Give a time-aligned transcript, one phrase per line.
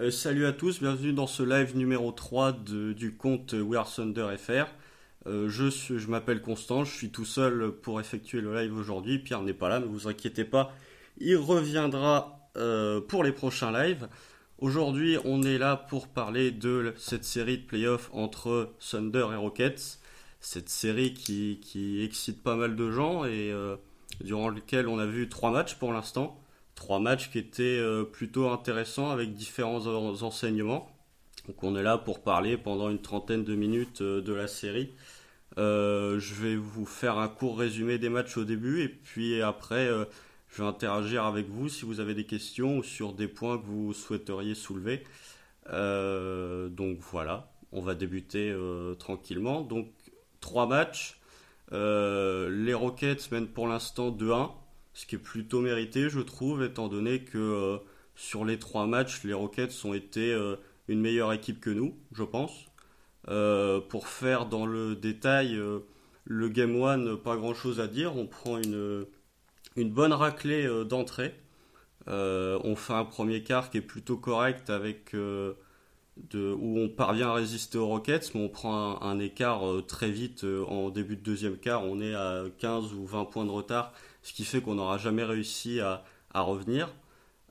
[0.00, 4.28] Euh, salut à tous, bienvenue dans ce live numéro 3 du compte We Are Thunder
[4.38, 4.66] FR.
[5.26, 9.18] Euh, je, m'appelle Constant, je suis tout seul pour effectuer le live aujourd'hui.
[9.18, 10.72] Pierre n'est pas là, ne vous inquiétez pas,
[11.16, 14.08] il reviendra euh, pour les prochains lives.
[14.58, 19.98] Aujourd'hui, on est là pour parler de cette série de playoffs entre Thunder et Rockets.
[20.38, 23.52] Cette série qui, qui excite pas mal de gens et
[24.22, 26.40] durant laquelle on a vu trois matchs pour l'instant
[26.78, 29.84] trois matchs qui étaient euh, plutôt intéressants avec différents
[30.22, 30.88] enseignements.
[31.48, 34.92] Donc on est là pour parler pendant une trentaine de minutes euh, de la série.
[35.58, 39.88] Euh, je vais vous faire un court résumé des matchs au début et puis après
[40.48, 43.66] je vais interagir avec vous si vous avez des questions ou sur des points que
[43.66, 45.02] vous souhaiteriez soulever.
[45.66, 48.54] donc voilà, on va débuter
[49.00, 49.62] tranquillement.
[49.62, 49.88] Donc
[50.40, 51.18] trois matchs.
[51.72, 54.50] les Rockets mènent pour l'instant 2-1
[54.98, 57.78] ce qui est plutôt mérité, je trouve, étant donné que euh,
[58.16, 60.56] sur les trois matchs, les Rockets ont été euh,
[60.88, 62.66] une meilleure équipe que nous, je pense.
[63.28, 65.56] Euh, pour faire dans le détail
[66.24, 68.16] le Game One, pas grand chose à dire.
[68.16, 69.06] On prend une,
[69.76, 71.32] bonne raclée d'entrée.
[72.08, 75.54] on fait un premier quart qui est plutôt correct avec de,
[76.58, 80.44] où on parvient à résister aux Rockets, mais on prend un, un écart très vite
[80.66, 81.84] en début de deuxième quart.
[81.84, 85.24] On est à 15 ou 20 points de retard ce qui fait qu'on n'aura jamais
[85.24, 86.94] réussi à, revenir.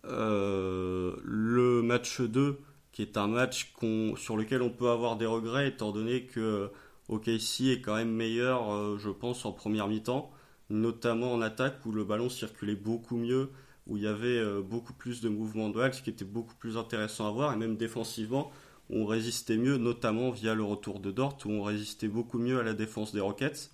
[0.06, 2.60] Euh, le match 2,
[2.92, 3.74] qui est un match
[4.16, 6.72] sur lequel on peut avoir des regrets, étant donné que
[7.10, 10.32] OKC est quand même meilleur, euh, je pense, en première mi-temps,
[10.70, 13.50] notamment en attaque où le ballon circulait beaucoup mieux,
[13.88, 16.78] où il y avait euh, beaucoup plus de mouvements de ce qui était beaucoup plus
[16.78, 18.52] intéressant à voir, et même défensivement,
[18.90, 22.64] on résistait mieux, notamment via le retour de Dort, où on résistait beaucoup mieux à
[22.64, 23.72] la défense des Rockets.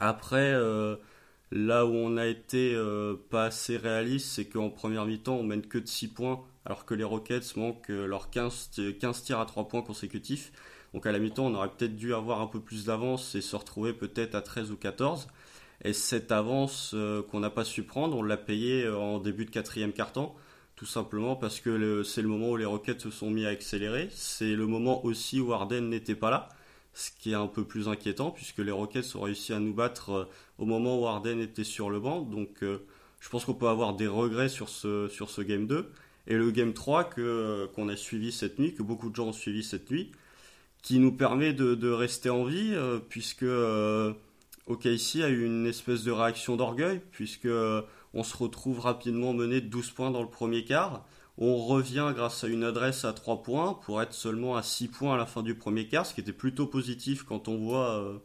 [0.00, 0.54] Après,
[1.50, 5.62] Là où on a été euh, pas assez réaliste, c'est qu'en première mi-temps, on mène
[5.62, 9.46] que de 6 points, alors que les Rockets manquent euh, leurs 15, 15 tirs à
[9.46, 10.52] 3 points consécutifs.
[10.92, 13.56] Donc à la mi-temps, on aurait peut-être dû avoir un peu plus d'avance et se
[13.56, 15.28] retrouver peut-être à 13 ou 14.
[15.84, 19.50] Et cette avance euh, qu'on n'a pas su prendre, on l'a payée en début de
[19.50, 20.34] quatrième quart-temps,
[20.76, 24.08] tout simplement parce que c'est le moment où les Rockets se sont mis à accélérer.
[24.12, 26.48] C'est le moment aussi où Arden n'était pas là
[26.98, 30.10] ce qui est un peu plus inquiétant puisque les Rockets ont réussi à nous battre
[30.10, 30.24] euh,
[30.58, 32.22] au moment où Arden était sur le banc.
[32.22, 32.78] Donc euh,
[33.20, 35.92] je pense qu'on peut avoir des regrets sur ce, sur ce Game 2.
[36.26, 39.28] Et le Game 3 que, euh, qu'on a suivi cette nuit, que beaucoup de gens
[39.28, 40.10] ont suivi cette nuit,
[40.82, 42.76] qui nous permet de, rester en vie
[43.08, 43.46] puisque
[44.66, 47.48] OKC a eu une espèce de réaction d'orgueil puisque
[48.14, 51.04] on se retrouve rapidement mené de 12 points dans le premier quart.
[51.40, 55.14] On revient grâce à une adresse à 3 points pour être seulement à 6 points
[55.14, 58.18] à la fin du premier quart, ce qui était plutôt positif quand on voit euh,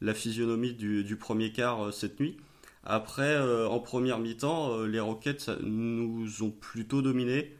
[0.00, 2.36] la physionomie du, premier quart euh, cette nuit.
[2.82, 7.54] Après, euh, en première mi-temps, les Rockets nous ont plutôt dominés,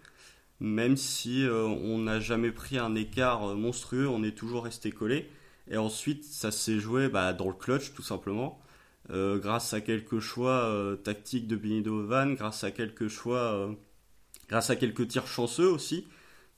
[0.59, 5.31] même si on n'a jamais pris un écart monstrueux, on est toujours resté collé.
[5.71, 8.61] Et ensuite, ça s'est joué bah, dans le clutch, tout simplement.
[9.11, 13.71] grâce à quelques choix tactiques de Benny Donovan, grâce à quelques choix
[14.49, 16.07] grâce à quelques tirs chanceux aussi,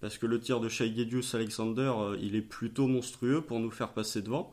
[0.00, 0.92] parce que le tir de Shai
[1.34, 4.52] Alexander, euh, il est plutôt monstrueux pour nous faire passer devant.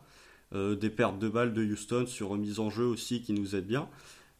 [0.54, 3.68] Euh, des pertes de balles de Houston sur remise en jeu aussi qui nous aident
[3.68, 3.90] bien.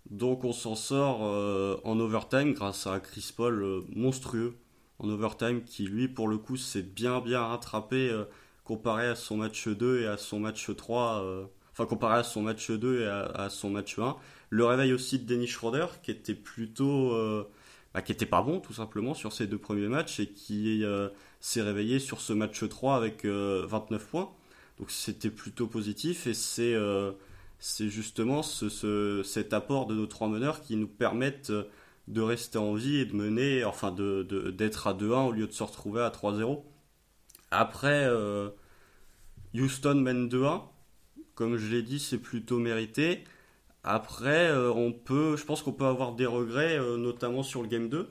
[0.10, 4.56] Donc on s'en sort euh, en overtime grâce à Chris Paul monstrueux
[5.00, 8.10] en overtime qui lui pour le coup s'est bien bien rattrapé
[8.64, 12.72] comparé à son match 2 et à son match 3 enfin comparé à son match
[12.72, 14.16] 2 et à, son match 1
[14.50, 17.14] le réveil aussi de Dennis Schroeder qui était plutôt
[17.98, 21.10] bah, qui était pas bon tout simplement sur ces deux premiers matchs et qui euh,
[21.40, 24.32] s'est réveillé sur ce match 3 avec 29 euh, points.
[24.78, 27.14] Donc c'était plutôt positif et c'est euh,
[27.60, 31.52] justement ce, cet apport de nos trois meneurs qui nous permettent
[32.08, 34.22] de rester en vie et de mener, enfin de,
[34.52, 36.62] d'être à 2-1 au lieu de se retrouver à 3-0.
[37.50, 38.08] Après,
[39.56, 40.62] Houston mène 2-1.
[41.34, 43.24] Comme je l'ai dit, c'est plutôt mérité.
[43.90, 47.70] Après, euh, on peut, je pense qu'on peut avoir des regrets, euh, notamment sur le
[47.70, 48.10] game 2,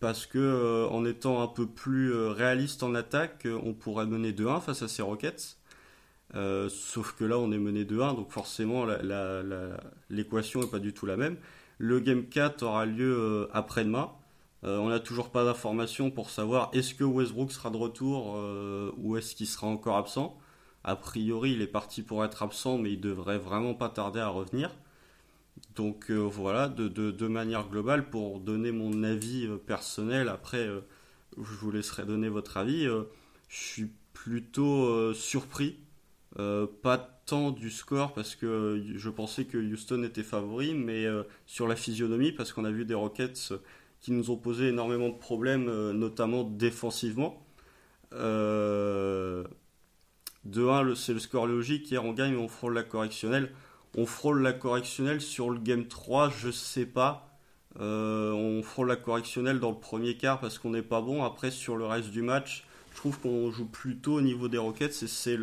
[0.00, 4.62] parce que euh, en étant un peu plus réaliste en attaque, on pourrait mener 2-1
[4.62, 5.58] face à ces Rockets.
[6.70, 8.86] sauf que là, on est mené 2-1, donc forcément,
[10.08, 11.36] l'équation n'est pas du tout la même.
[11.78, 14.10] Le game 4 aura lieu après-demain.
[14.62, 18.38] on n'a toujours pas d'informations pour savoir est-ce que Westbrook sera de retour
[18.98, 20.38] ou est-ce qu'il sera encore absent.
[20.84, 24.28] A priori, il est parti pour être absent, mais il devrait vraiment pas tarder à
[24.28, 24.70] revenir.
[25.80, 30.82] Donc euh, voilà, de, manière globale, pour donner mon avis euh, personnel, après euh,
[31.38, 33.06] je vous laisserai donner votre avis, je
[33.48, 35.78] suis plutôt surpris,
[36.36, 41.06] pas tant du score parce que je pensais que Houston était favori, mais
[41.46, 43.54] sur la physionomie parce qu'on a vu des Rockets
[44.00, 47.42] qui nous ont posé énormément de problèmes, notamment défensivement.
[48.12, 49.46] de
[50.44, 51.90] 1, c'est le score logique.
[51.90, 53.50] Hier, on gagne, mais on frôle la correctionnelle.
[53.96, 57.38] On frôle la correctionnelle sur le game 3, je sais pas.
[57.78, 61.24] on frôle la correctionnelle dans le premier quart parce qu'on n'est pas bon.
[61.24, 65.02] Après, sur le reste du match, je trouve qu'on joue plutôt au niveau des Rockets
[65.02, 65.38] et c'est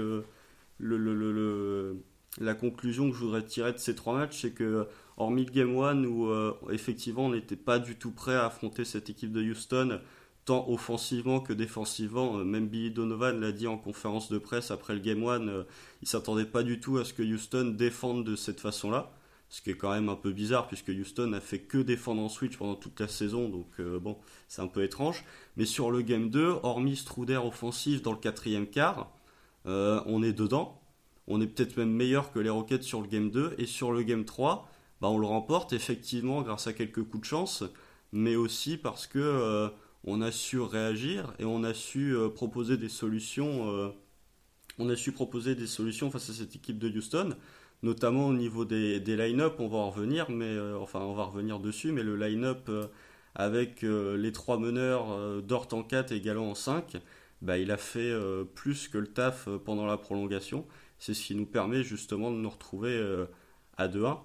[2.39, 5.77] la conclusion que je voudrais tirer de ces trois matchs, c'est que hormis le Game
[5.77, 9.41] 1 où euh, effectivement on n'était pas du tout prêt à affronter cette équipe de
[9.41, 9.99] Houston,
[10.47, 14.95] tant offensivement que défensivement, euh, même Billy Donovan l'a dit en conférence de presse après
[14.95, 15.63] le Game 1, euh,
[16.01, 19.11] il s'attendait pas du tout à ce que Houston défende de cette façon-là.
[19.49, 22.29] Ce qui est quand même un peu bizarre puisque Houston a fait que défendre en
[22.29, 24.17] switch pendant toute la saison, donc bon,
[24.49, 25.23] c'est un peu étrange.
[25.55, 29.09] Mais sur le Game 2, hormis Struder offensif dans le quatrième quart,
[29.63, 30.81] on est dedans
[31.27, 34.03] on est peut-être même meilleur que les Rockets sur le game 2 et sur le
[34.03, 34.69] game 3
[35.01, 37.63] bah, on le remporte effectivement grâce à quelques coups de chance
[38.11, 39.69] mais aussi parce que euh,
[40.07, 43.89] on a su réagir et on a su euh, proposer des solutions euh,
[44.79, 47.35] on a su proposer des solutions face à cette équipe de Houston
[47.83, 51.91] notamment au niveau des, line-up on va en revenir mais enfin on va revenir dessus
[51.91, 52.71] mais le line-up
[53.35, 56.97] avec les trois meneurs Dort en 4 et Galon en 5
[57.43, 58.11] bah, il a fait
[58.55, 60.65] plus que le taf pendant la prolongation
[60.99, 63.25] c'est ce qui nous permet justement de nous retrouver euh,
[63.77, 64.19] à 2-1.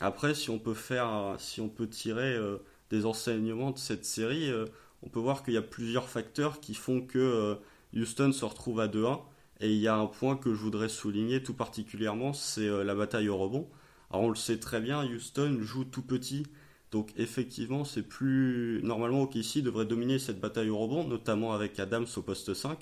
[0.00, 2.58] Après, si on peut faire, si on peut tirer euh,
[2.90, 4.66] des enseignements de cette série, euh,
[5.04, 7.56] on peut voir qu'il y a plusieurs facteurs qui font que
[7.94, 9.20] Houston se retrouve à 2-1.
[9.60, 13.28] Et il y a un point que je voudrais souligner tout particulièrement, c'est la bataille
[13.28, 13.68] au rebond.
[14.10, 16.44] Alors on le sait très bien, Houston joue tout petit,
[16.90, 22.06] donc effectivement c'est plus normalement OKC devrait dominer cette bataille au rebond, notamment avec Adams
[22.16, 22.78] au poste 5.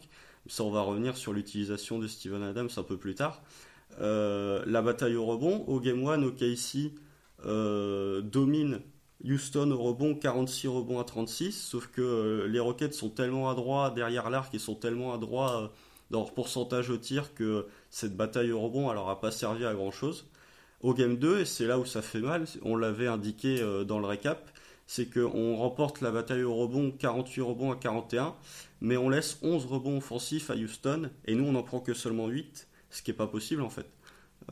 [0.49, 3.43] Ça, on va revenir sur l'utilisation de Steven Adams un peu plus tard.
[4.01, 6.93] Euh, la bataille au rebond, au Game 1, OKC
[7.45, 8.81] euh, domine
[9.25, 13.91] Houston au rebond, 46 rebonds à 36, sauf que euh, les Rockets sont tellement adroits
[13.91, 15.73] derrière l'arc et sont tellement adroits
[16.11, 19.91] dans leur pourcentage au tir que cette bataille au rebond, elle pas servi à grand
[19.91, 20.27] chose.
[20.83, 24.07] Au Game 2, et c'est là où ça fait mal, on l'avait indiqué dans le
[24.07, 24.51] récap,
[24.87, 28.35] c'est qu'on remporte la bataille au rebond 48 rebonds à 41,
[28.81, 32.27] mais on laisse 11 rebonds offensifs à Houston, et nous on n'en prend que seulement
[32.27, 33.87] 8, ce qui n'est pas possible en fait.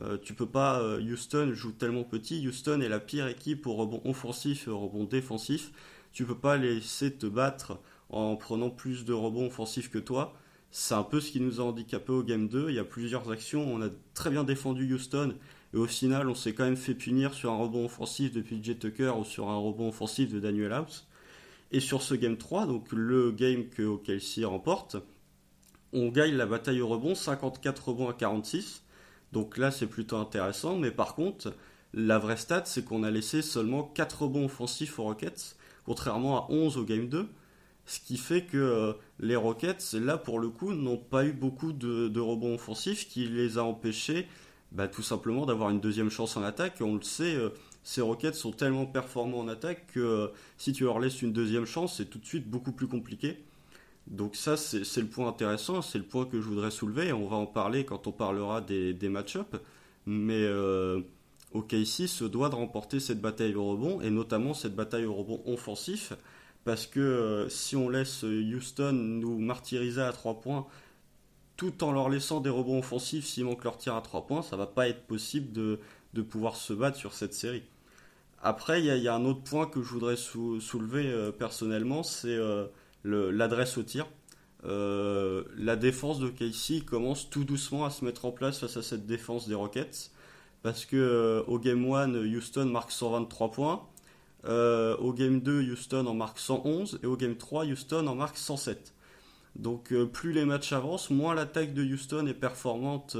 [0.01, 3.73] Euh, tu peux pas, euh, Houston joue tellement petit, Houston est la pire équipe au
[3.73, 5.71] rebond offensif et au rebond défensif,
[6.13, 7.79] tu peux pas laisser te battre
[8.09, 10.33] en prenant plus de rebonds offensifs que toi.
[10.71, 13.29] C'est un peu ce qui nous a handicapé au Game 2, il y a plusieurs
[13.31, 15.35] actions, on a très bien défendu Houston,
[15.73, 18.75] et au final on s'est quand même fait punir sur un rebond offensif depuis Jet
[18.75, 21.07] Tucker ou sur un rebond offensif de Daniel House.
[21.73, 24.97] Et sur ce game 3, donc le game que OKC remporte,
[25.93, 28.83] on gagne la bataille au rebond, 54 rebonds à 46.
[29.31, 30.77] Donc là, c'est plutôt intéressant.
[30.77, 31.53] Mais par contre,
[31.93, 35.55] la vraie stat, c'est qu'on a laissé seulement 4 rebonds offensifs aux Rockets,
[35.85, 37.27] contrairement à 11 au game 2.
[37.85, 41.73] Ce qui fait que euh, les Rockets, là, pour le coup, n'ont pas eu beaucoup
[41.73, 44.27] de, rebonds offensifs qui les a empêchés
[44.71, 46.77] bah, tout simplement d'avoir une deuxième chance en attaque.
[46.79, 47.49] on le sait, euh,
[47.83, 50.27] ces Rockets sont tellement performants en attaque que euh,
[50.57, 53.43] si tu leur laisses une deuxième chance, c'est tout de suite beaucoup plus compliqué.
[54.07, 57.13] Donc ça, c'est le point intéressant, c'est le point que je voudrais soulever.
[57.13, 59.57] On va en parler quand on parlera des, des match-ups.
[60.05, 61.01] Mais euh,
[61.53, 65.41] OKC se doit de remporter cette bataille au rebond, et notamment cette bataille au rebond
[65.45, 66.13] offensif,
[66.63, 70.65] parce que euh, si on laisse Houston nous martyriser à 3 points,
[71.57, 74.57] tout en leur laissant des rebonds offensifs s'il manque leur tir à 3 points, ça
[74.57, 75.79] va pas être possible de,
[76.13, 77.63] de pouvoir se battre sur cette série.
[78.43, 82.65] Après, il y, a un autre point que je voudrais soulever euh, personnellement, c'est euh,
[83.03, 84.07] l'adresse au tir.
[84.63, 88.83] Euh, la défense de Casey commence tout doucement à se mettre en place face à
[88.83, 90.11] cette défense des Rockets.
[90.63, 93.87] Parce que au Game 1, Houston marque 123 points.
[94.45, 96.99] au Game 2, Houston en marque 111.
[97.01, 98.93] Et au Game 3, Houston en marque 107.
[99.55, 103.17] Donc plus les matchs avancent, moins l'attaque de Houston est performante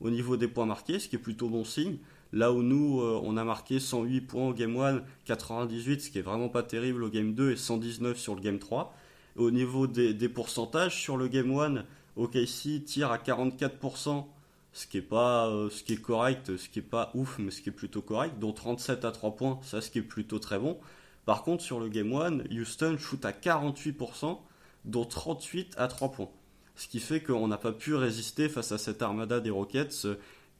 [0.00, 1.98] au niveau des points marqués, ce qui est plutôt bon signe.
[2.32, 6.18] Là où nous, euh, on a marqué 108 points au Game 1, 98, ce qui
[6.18, 8.94] est vraiment pas terrible au Game 2 et 119 sur le Game 3.
[9.38, 11.84] Au niveau des, pourcentages, sur le Game 1,
[12.16, 14.24] OKC tire à 44%,
[14.72, 17.50] ce qui est pas euh, ce qui est correct, ce qui est pas ouf, mais
[17.50, 20.38] ce qui est plutôt correct, dont 37 à 3 points, ça ce qui est plutôt
[20.38, 20.78] très bon.
[21.24, 24.38] Par contre, sur le Game 1, Houston shoot à 48%,
[24.84, 26.30] dont 38 à 3 points.
[26.74, 30.06] Ce qui fait qu'on n'a pas pu résister face à cette armada des Rockets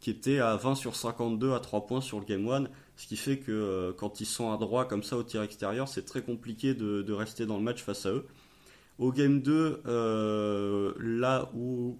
[0.00, 2.64] qui était à 20 sur 52 à 3 points sur le Game 1,
[2.96, 5.88] ce qui fait que euh, quand ils sont à droit comme ça au tir extérieur,
[5.88, 8.26] c'est très compliqué de, rester dans le match face à eux.
[8.98, 11.98] Au Game 2, euh, là où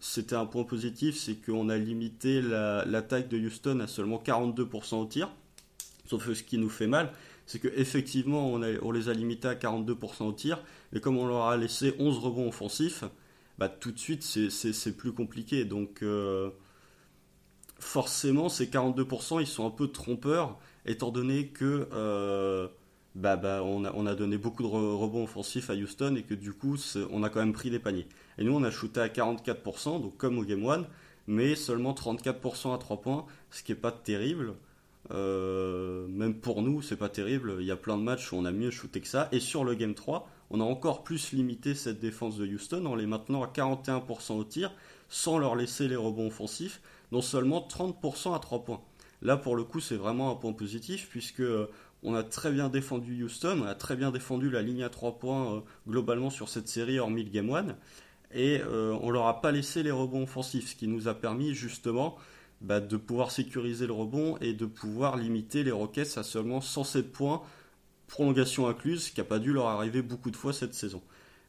[0.00, 5.06] c'était un point positif, c'est qu'on a limité l'attaque de Houston à seulement 42% au
[5.06, 5.30] tir.
[6.06, 7.12] Sauf que ce qui nous fait mal,
[7.46, 10.62] c'est que effectivement on, on, les a limités à 42% au tir,
[10.92, 13.04] et comme on leur a laissé 11 rebonds offensifs,
[13.58, 15.64] bah, tout de suite c'est plus compliqué.
[15.64, 16.50] Donc euh,
[17.78, 22.68] forcément ces 42% ils sont un peu trompeurs, étant donné que euh,
[23.14, 26.34] bah, bah, on, a, on, a, donné beaucoup de rebonds offensifs à Houston et que
[26.34, 26.76] du coup
[27.10, 28.06] on a quand même pris des paniers.
[28.38, 30.86] Et nous on a shooté à 44%, donc comme au Game 1,
[31.26, 34.54] mais seulement 34% à 3 points, ce qui n'est pas terrible.
[35.10, 37.56] Euh, même pour nous, c'est pas terrible.
[37.60, 39.28] Il y a plein de matchs où on a mieux shooté que ça.
[39.32, 42.94] Et sur le Game 3, on a encore plus limité cette défense de Houston en
[42.94, 44.72] les maintenant à 41% au tir,
[45.08, 48.80] sans leur laisser les rebonds offensifs, non seulement 30% à 3 points.
[49.22, 51.68] Là, pour le coup, c'est vraiment un point positif, puisque euh,
[52.02, 55.18] on a très bien défendu Houston, on a très bien défendu la ligne à 3
[55.18, 57.76] points euh, globalement sur cette série, hormis le Game 1,
[58.34, 62.16] et on leur a pas laissé les rebonds offensifs, ce qui nous a permis justement
[62.62, 67.10] bah, de pouvoir sécuriser le rebond et de pouvoir limiter les Rockets à seulement 107
[67.10, 67.42] points,
[68.06, 71.02] prolongation incluse, qui n'a pas dû leur arriver beaucoup de fois cette saison.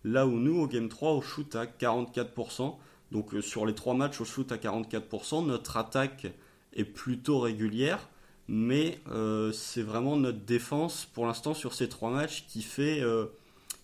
[0.03, 2.75] Là où nous, au Game 3, au shoot à 44%,
[3.11, 6.27] donc euh, sur les trois matchs au shoot à 44%, notre attaque
[6.73, 8.09] est plutôt régulière,
[8.47, 13.01] mais euh, c'est vraiment notre défense pour l'instant sur ces trois matchs qui fait...
[13.01, 13.25] Euh,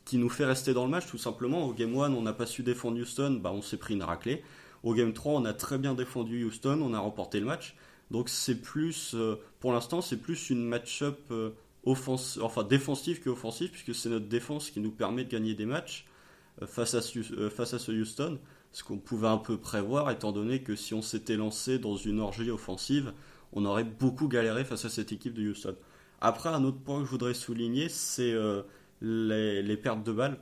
[0.06, 1.68] qui nous fait rester dans le match tout simplement.
[1.68, 4.42] Au Game 1, on n'a pas su défendre Houston, bah, on s'est pris une raclée.
[4.82, 7.76] Au Game 3, on a très bien défendu Houston, on a remporté le match.
[8.10, 11.32] Donc c'est plus, euh, pour l'instant, c'est plus une match-up
[11.86, 16.08] enfin défensive qu'offensive, puisque c'est notre défense qui nous permet de gagner des matchs
[16.66, 17.02] face, à,
[17.52, 18.40] face à ce Houston.
[18.72, 22.20] Ce qu'on pouvait un peu prévoir, étant donné que si on s'était lancé dans une
[22.20, 23.14] orgie offensive,
[23.54, 25.76] on aurait beaucoup galéré face à cette équipe de Houston.
[26.22, 28.36] Après, un autre point que je voudrais souligner, c'est
[29.02, 30.38] les, les, pertes de balles.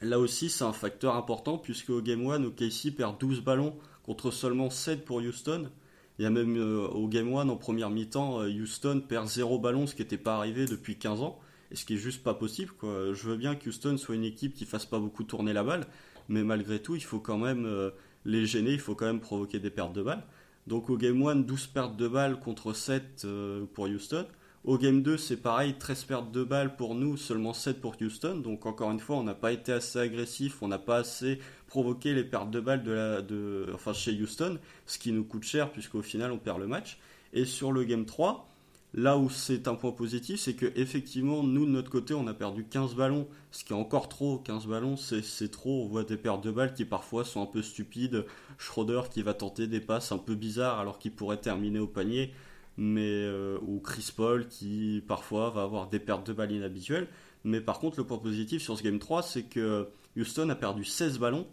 [0.00, 4.30] Là aussi, c'est un facteur important puisque au Game 1, OKC perd 12 ballons contre
[4.30, 5.70] seulement 7 pour Houston.
[6.18, 9.58] Il y a même euh, au Game 1, en première mi-temps, euh, Houston perd 0
[9.58, 11.38] ballon, ce qui n'était pas arrivé depuis 15 ans.
[11.70, 12.72] Et ce qui est juste pas possible.
[12.82, 15.86] Je veux bien que Houston soit une équipe qui fasse pas beaucoup tourner la balle,
[16.28, 17.90] mais malgré tout, il faut quand même euh,
[18.24, 20.24] les gêner, il faut quand même provoquer des pertes de balles.
[20.66, 23.26] Donc au Game 1, 12 pertes de balles contre 7
[23.74, 24.26] pour Houston.
[24.64, 28.38] Au Game 2, c'est pareil, 13 pertes de balles pour nous, seulement 7 pour Houston.
[28.38, 32.14] Donc encore une fois, on n'a pas été assez agressif, on n'a pas assez provoqué
[32.14, 36.38] les pertes de balles de chez Houston, ce qui nous coûte cher puisqu'au final on
[36.38, 36.98] perd le match.
[37.32, 38.48] Et sur le Game 3,
[38.96, 42.34] là où c'est un point positif, c'est que effectivement, nous de notre côté, on a
[42.34, 44.38] perdu 15 ballons, ce qui est encore trop.
[44.38, 45.84] 15 ballons, c'est trop.
[45.84, 48.24] On voit des pertes de balles qui parfois sont un peu stupides.
[48.58, 52.32] Schroeder qui va tenter des passes un peu bizarres alors qu'il pourrait terminer au panier
[52.76, 57.08] mais euh, ou Chris Paul qui parfois va avoir des pertes de balles inhabituelles.
[57.44, 60.84] Mais par contre, le point positif sur ce Game 3, c'est que Houston a perdu
[60.84, 61.46] 16 ballons.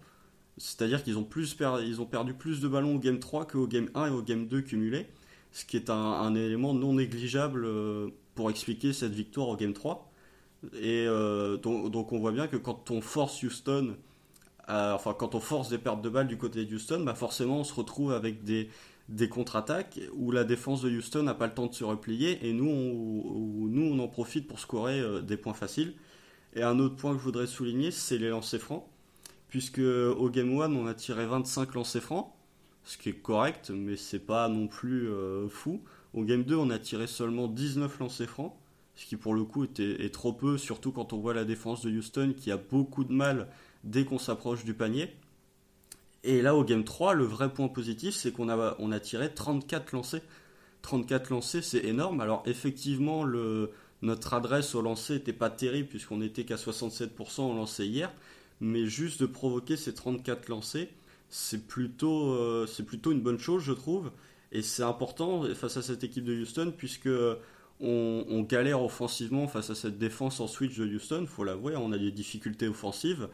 [0.57, 3.89] C'est-à-dire qu'ils ont, plus ils ont perdu plus de ballons au Game 3 qu'au Game
[3.95, 5.07] 1 et au Game 2 cumulés.
[5.53, 10.11] Ce qui est un, élément non négligeable euh, pour expliquer cette victoire au Game 3.
[10.73, 13.95] Et euh, donc, on voit bien que quand on force Houston,
[14.67, 17.63] enfin quand on force des pertes de balles du côté de Houston, bah forcément on
[17.63, 18.69] se retrouve avec des,
[19.29, 22.69] contre-attaques où la défense de Houston n'a pas le temps de se replier et nous
[22.69, 25.93] on, nous, on en profite pour scorer euh, des points faciles.
[26.55, 28.85] Et un autre point que je voudrais souligner, c'est les lancers francs.
[29.49, 32.31] Puisque au Game 1, on a tiré 25 lancers francs,
[32.83, 35.81] ce qui est correct, mais c'est pas non plus euh, fou.
[36.13, 38.53] Au Game 2, on a tiré seulement 19 lancers francs,
[38.95, 41.81] ce qui pour le coup était, est trop peu, surtout quand on voit la défense
[41.81, 43.47] de Houston qui a beaucoup de mal
[43.83, 45.13] dès qu'on s'approche du panier.
[46.23, 49.33] Et là, au Game 3, le vrai point positif, c'est qu'on a, on a tiré
[49.33, 50.21] 34 lancers.
[50.81, 52.21] 34 lancers, c'est énorme.
[52.21, 53.25] Alors, effectivement,
[54.01, 58.11] notre adresse au lancer n'était pas terrible, puisqu'on n'était qu'à 67% au lancer hier.
[58.61, 60.87] Mais juste de provoquer ces 34 lancers,
[61.33, 64.11] c'est plutôt, euh, c'est plutôt une bonne chose, je trouve.
[64.51, 67.09] Et c'est important face à cette équipe de Houston, puisque
[67.79, 71.97] on, galère offensivement face à cette défense en switch de Houston, faut l'avouer, on a
[71.97, 73.29] des difficultés offensives.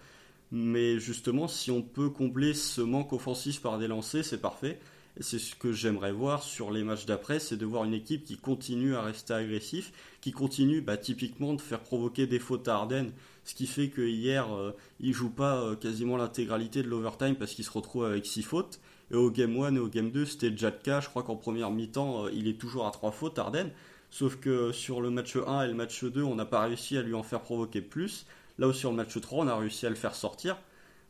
[0.54, 4.80] Mais justement, si on peut combler ce manque offensif par des lancers, c'est parfait.
[5.20, 8.24] Et c'est ce que j'aimerais voir sur les matchs d'après, c'est de voir une équipe
[8.24, 9.92] qui continue à rester agressif,
[10.22, 13.12] qui continue bah, typiquement de faire provoquer des fautes à Arden,
[13.50, 17.54] ce qui fait que hier, euh, il joue pas euh, quasiment l'intégralité de l'overtime parce
[17.54, 18.80] qu'il se retrouve avec 6 fautes.
[19.10, 20.54] Et au Game 1 et au Game 2, c'était
[20.84, 21.00] cas.
[21.00, 23.72] Je crois qu'en première mi-temps, euh, il est toujours à 3 fautes, Arden.
[24.12, 27.02] Sauf que sur le match 1 et le match 2, on n'a pas réussi à
[27.02, 28.28] lui en faire provoquer plus.
[28.60, 30.56] Là aussi, sur le match 3, on a réussi à le faire sortir.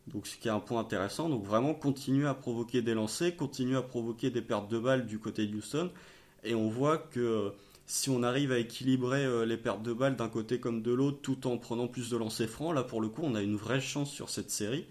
[0.08, 1.28] Donc, ce qui est un point intéressant.
[1.28, 5.20] Donc, vraiment, continuer à provoquer des lancers, continuer à provoquer des pertes de balles du
[5.20, 5.92] côté de Houston.
[6.46, 7.52] Et on voit que
[7.90, 11.18] si on arrive à équilibrer euh, les pertes de balles d'un côté comme de l'autre,
[11.24, 13.82] tout en prenant plus de lancers francs, là, pour le coup, on a une vraie
[13.82, 14.86] chance sur cette série.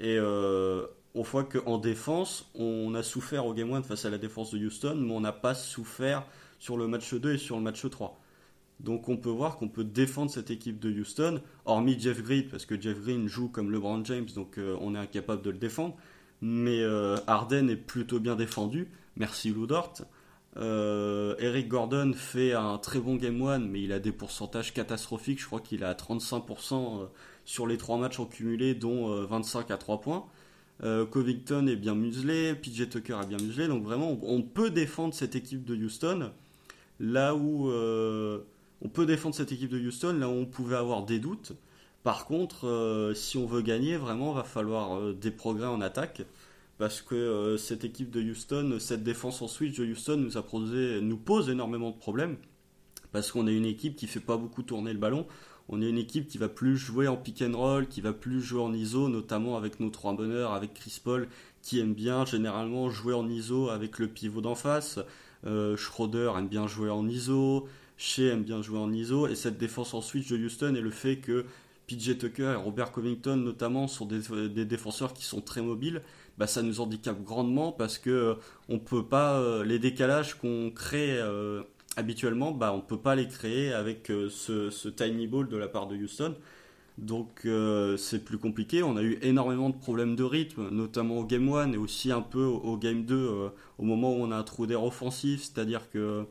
[0.00, 4.16] Et euh, on voit qu'en défense, on a souffert au Game 1 face à la
[4.16, 6.24] défense de Houston, mais on n'a pas souffert
[6.58, 8.18] sur le match 2 et sur le match 3.
[8.80, 12.64] Donc on peut voir qu'on peut défendre cette équipe de Houston, hormis Jeff Green, parce
[12.64, 15.94] que Jeff Green joue comme LeBron James, donc euh, on est incapable de le défendre.
[16.40, 19.92] Mais euh, Harden est plutôt bien défendu, merci Lou Dort.
[20.56, 25.40] Euh, Eric Gordon fait un très bon game one, mais il a des pourcentages catastrophiques.
[25.40, 27.08] Je crois qu'il a 35%
[27.44, 30.26] sur les trois matchs en cumulé, dont 25 à 3 points.
[30.82, 35.36] Covington est bien muselé, PJ Tucker est bien muselé, donc vraiment on peut défendre cette
[35.36, 36.30] équipe de Houston.
[37.00, 37.70] Là où
[38.82, 41.52] on peut défendre cette équipe de Houston là où on pouvait avoir des doutes.
[42.02, 46.22] Par contre, euh, si on veut gagner, vraiment, va falloir euh, des progrès en attaque.
[46.80, 50.16] Parce que euh, cette équipe de Houston, cette défense en switch de Houston
[51.02, 52.38] nous, pose énormément de problèmes.
[53.12, 55.26] Parce qu'on est une équipe qui fait pas beaucoup tourner le ballon.
[55.68, 58.40] On est une équipe qui va plus jouer en pick and roll, qui va plus
[58.40, 61.28] jouer en ISO, notamment avec nos trois bonheurs, avec Chris Paul,
[61.60, 64.98] qui aime bien généralement jouer en ISO avec le pivot d'en face.
[65.76, 67.68] Schroeder aime bien jouer en ISO.
[67.98, 70.90] Shea aime bien jouer en ISO et cette défense en switch de Houston et le
[70.90, 71.44] fait que
[71.90, 76.02] PJ Tucker et Robert Covington notamment sont des, défenseurs qui sont très mobiles,
[76.40, 78.34] bah, ça nous handicape grandement parce que euh,
[78.70, 81.62] on peut pas euh, les décalages qu'on crée euh,
[81.98, 85.96] habituellement, bah, on peut pas les créer avec ce, tiny ball de la part de
[85.96, 86.34] Houston.
[86.96, 87.46] Donc
[87.98, 88.82] c'est plus compliqué.
[88.82, 92.20] On a eu énormément de problèmes de rythme, notamment au game 1 et aussi un
[92.22, 96.24] peu au, game 2 au moment où on a un trou d'air offensif, c'est-à-dire que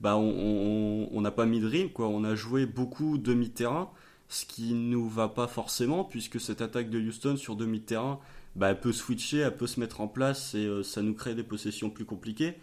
[0.00, 2.08] bah on n'a pas mis de rythme, quoi.
[2.08, 3.90] On a joué beaucoup demi-terrain,
[4.28, 8.20] ce qui nous va pas forcément, puisque cette attaque de Houston sur demi-terrain,
[8.56, 11.34] bah, elle peut switcher, elle peut se mettre en place et euh, ça nous crée
[11.34, 12.54] des possessions plus compliquées.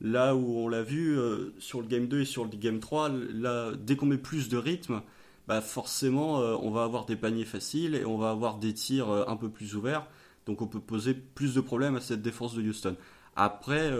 [0.00, 3.08] Là où on l'a vu euh, sur le game 2 et sur le game 3,
[3.08, 5.02] là, dès qu'on met plus de rythme,
[5.48, 9.08] bah forcément euh, on va avoir des paniers faciles et on va avoir des tirs
[9.10, 10.06] un peu plus ouverts.
[10.46, 12.96] Donc on peut poser plus de problèmes à cette défense de Houston.
[13.36, 13.90] Après,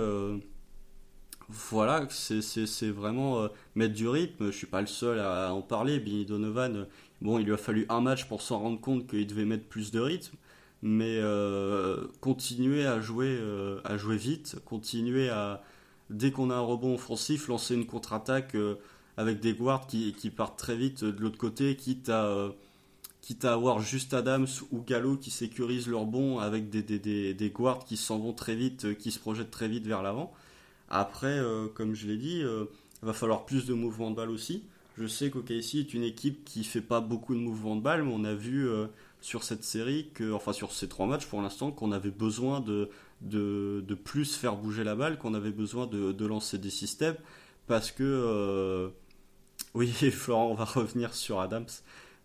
[1.48, 4.46] voilà, c'est vraiment mettre du rythme.
[4.46, 5.98] Je suis pas le seul à, en parler.
[5.98, 6.86] Billy Donovan,
[7.20, 9.90] bon, il lui a fallu un match pour s'en rendre compte qu'il devait mettre plus
[9.90, 10.36] de rythme.
[10.88, 13.40] Mais euh, continuer à jouer,
[13.84, 15.62] à jouer vite, continuer à,
[16.10, 18.56] dès qu'on a un rebond offensif, lancer une contre-attaque
[19.16, 22.52] avec des guards qui, partent très vite de l'autre côté, quitte à,
[23.20, 27.50] quitte à avoir juste Adams ou Gallo qui sécurisent leur rebond avec des, des, des
[27.50, 30.32] guards qui s'en vont très vite, qui se projettent très vite vers l'avant.
[30.88, 32.64] Après, euh, comme je l'ai dit, il euh,
[33.02, 34.62] va falloir plus de mouvements de balle aussi.
[34.98, 38.12] Je sais qu'OKC est une équipe qui fait pas beaucoup de mouvements de balle, mais
[38.14, 38.86] on a vu euh,
[39.20, 42.90] sur cette série, que, enfin sur ces trois matchs pour l'instant, qu'on avait besoin de,
[43.22, 47.16] de, de, plus faire bouger la balle, qu'on avait besoin de, de, lancer des systèmes,
[47.66, 48.90] parce que,
[49.74, 51.66] oui, Florent, on va revenir sur Adams,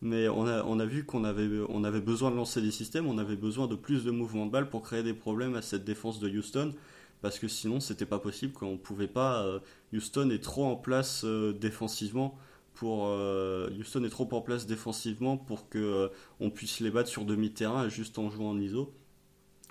[0.02, 3.08] mais on a, on a vu qu'on avait, on avait besoin de lancer des systèmes,
[3.08, 5.84] on avait besoin de plus de mouvements de balle pour créer des problèmes à cette
[5.84, 6.74] défense de Houston
[7.22, 9.60] parce que sinon c'était pas possible qu'on pouvait pas euh,
[9.94, 12.38] Houston est trop en place euh, défensivement
[12.74, 17.26] pour euh, Houston est trop en place défensivement pour que on puisse les battre sur
[17.26, 18.94] demi-terrain juste en jouant en ISO.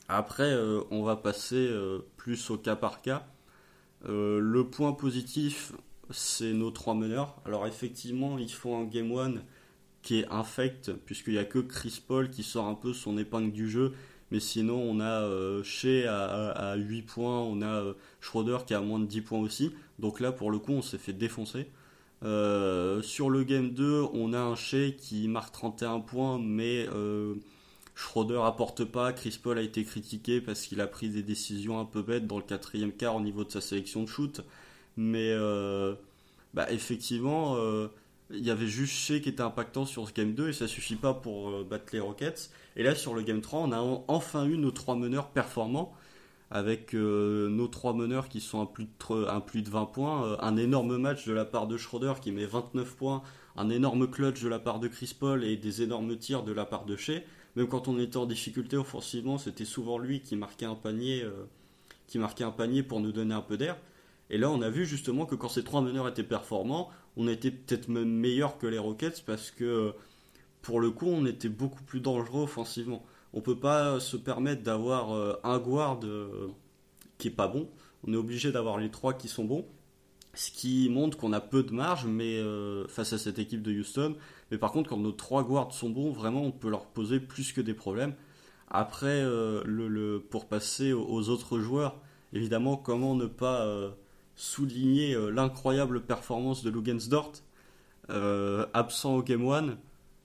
[0.08, 0.54] Après
[0.90, 1.70] on va passer
[2.16, 3.26] plus au cas par cas.
[4.04, 5.72] le point positif
[6.10, 7.40] c'est nos trois meneurs.
[7.44, 9.42] Alors effectivement ils font un game one
[10.02, 13.52] qui est infect puisqu'il n'y a que Chris Paul qui sort un peu son épingle
[13.52, 13.92] du jeu
[14.30, 18.80] mais sinon, on a euh, Shea à, 8 points, on a euh, Schroeder qui a
[18.80, 19.72] moins de 10 points aussi.
[19.98, 21.68] Donc là, pour le coup, on s'est fait défoncer.
[22.22, 26.86] Euh, sur le game 2, on a un Shea qui marque 31 points, mais
[27.94, 29.12] Schroeder apporte pas.
[29.12, 32.38] Chris Paul a été critiqué parce qu'il a pris des décisions un peu bêtes dans
[32.38, 34.42] le quatrième quart au niveau de sa sélection de shoot.
[34.96, 35.34] Mais
[36.54, 37.56] bah, effectivement,
[38.30, 40.96] il y avait juste Shea qui était impactant sur ce game 2 et ça suffit
[40.96, 42.50] pas pour battre les Rockets.
[42.76, 45.92] Et là, sur le Game 3, on a enfin eu nos trois meneurs performants,
[46.50, 50.24] avec euh, nos trois meneurs qui sont à plus de, plus de 20 points.
[50.24, 53.22] Euh, un énorme match de la part de Schroeder qui met 29 points,
[53.56, 56.64] un énorme clutch de la part de Chris Paul et des énormes tirs de la
[56.64, 57.22] part de Shea.
[57.56, 61.46] Même quand on était en difficulté offensivement, c'était souvent lui qui marquait un panier, euh,
[62.08, 63.76] qui marquait un panier pour nous donner un peu d'air.
[64.28, 67.50] Et là, on a vu justement que quand ces trois meneurs étaient performants, on était
[67.50, 69.92] peut-être même meilleur que les Rockets parce que
[70.62, 73.04] pour le coup, on était beaucoup plus dangereux offensivement.
[73.32, 76.48] On peut pas se permettre d'avoir euh, un guard euh,
[77.18, 77.68] qui est pas bon.
[78.06, 79.66] On est obligé d'avoir les trois qui sont bons.
[80.34, 83.72] Ce qui montre qu'on a peu de marge mais, euh, face à cette équipe de
[83.72, 84.16] Houston.
[84.50, 87.52] Mais par contre, quand nos trois guards sont bons, vraiment, on peut leur poser plus
[87.52, 88.14] que des problèmes.
[88.72, 89.24] Après,
[90.30, 92.00] pour passer aux autres joueurs,
[92.32, 93.66] évidemment, comment ne pas
[94.36, 97.32] souligner l'incroyable performance de Lugensdort,
[98.08, 99.76] absent au Game 1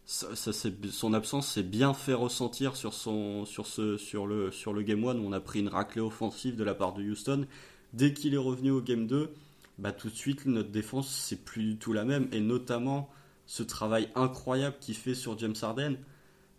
[0.06, 5.04] son absence s'est bien fait ressentir sur, son, sur, ce, sur, le, sur le Game
[5.04, 7.46] 1 où on a pris une raclée offensive de la part de Houston.
[7.94, 9.32] Dès qu'il est revenu au Game 2,
[9.80, 13.10] bah tout de suite notre défense c'est plus du tout la même et notamment
[13.48, 15.98] ce travail incroyable qu'il fait sur James Harden.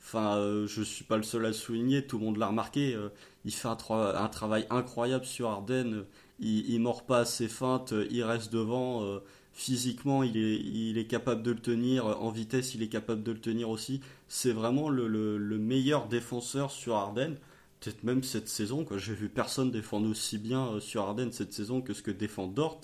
[0.01, 2.95] Enfin, euh, je suis pas le seul à le souligner, tout le monde l'a remarqué.
[2.95, 3.09] Euh,
[3.45, 6.05] il fait un, travail incroyable sur Harden.
[6.39, 9.05] Il, il mord pas à ses feintes, il reste devant.
[9.05, 9.19] Euh,
[9.57, 12.07] physiquement, il est, il est capable de le tenir.
[12.07, 14.01] En vitesse, il est capable de le tenir aussi.
[14.29, 17.37] C'est vraiment le, le, le, meilleur défenseur sur Harden.
[17.81, 18.87] Peut-être même cette saison.
[18.97, 22.83] J'ai vu personne défendre aussi bien sur Harden cette saison que ce que défend Dort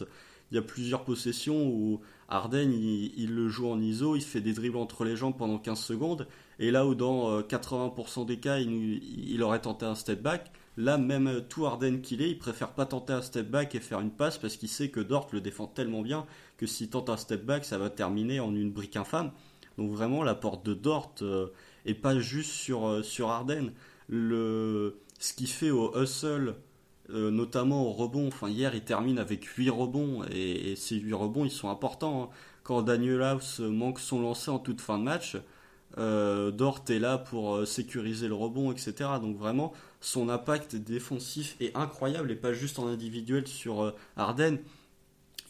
[0.52, 4.52] il y a plusieurs possessions où Arden il, le joue en ISO, il fait des
[4.52, 8.58] dribbles entre les jambes pendant 15 secondes, et là où dans 80% euh, des cas
[8.58, 12.84] il, aurait tenté un step back, là même tout Arden qu'il est, il préfère pas
[12.84, 15.66] tenter un step back et faire une passe parce qu'il sait que Dort le défend
[15.66, 16.26] tellement bien
[16.62, 19.32] que s'il tente un step back ça va terminer en une brique infâme.
[19.78, 21.48] Donc vraiment la porte de Dort euh,
[21.84, 23.72] et pas juste sur, euh, sur Arden.
[24.08, 26.54] Le, ce qu'il fait au hustle
[27.10, 28.28] euh, notamment au rebond.
[28.28, 32.24] Enfin, hier, il termine avec 8 rebonds, et, ces 8 rebonds, ils sont importants.
[32.24, 32.28] Hein.
[32.62, 35.36] Quand Daniel House manque son lancer en toute fin de match,
[35.98, 38.94] euh, Dort est là pour euh, sécuriser le rebond, etc.
[39.20, 44.58] Donc vraiment, son impact défensif est incroyable, et pas juste en individuel sur Arden.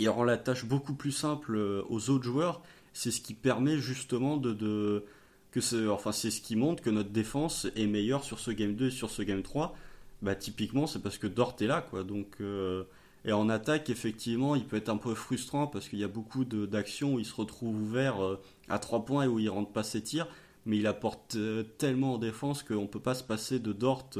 [0.03, 1.57] Il rend la tâche beaucoup plus simple
[1.89, 2.61] aux autres joueurs.
[2.93, 5.05] C'est ce qui permet justement de,
[5.51, 8.89] que enfin c'est ce qui montre que notre défense est meilleure sur ce game 2
[8.89, 9.75] et sur ce game 3
[10.23, 12.05] bah, typiquement, c'est parce que Dort est là, quoi.
[12.05, 12.85] Donc, euh,
[13.25, 16.45] et en attaque, effectivement, il peut être un peu frustrant parce qu'il y a beaucoup
[16.45, 19.83] d'actions où il se retrouve ouvert euh, à 3 points et où il rentre pas
[19.83, 20.29] ses tirs,
[20.65, 24.11] mais il apporte euh, tellement en défense qu'on peut pas se passer de Dort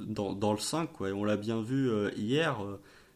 [0.00, 1.10] dans, dans, le 5, quoi.
[1.10, 2.58] Et on l'a bien vu hier,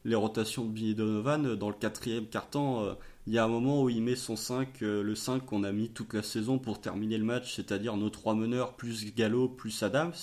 [0.06, 3.90] les rotations de Billy Donovan, dans le quatrième quart-temps, il y a un moment où
[3.90, 7.24] il met son 5, le 5 qu'on a mis toute la saison pour terminer le
[7.24, 10.14] match, c'est-à-dire nos trois meneurs plus Gallo plus Adams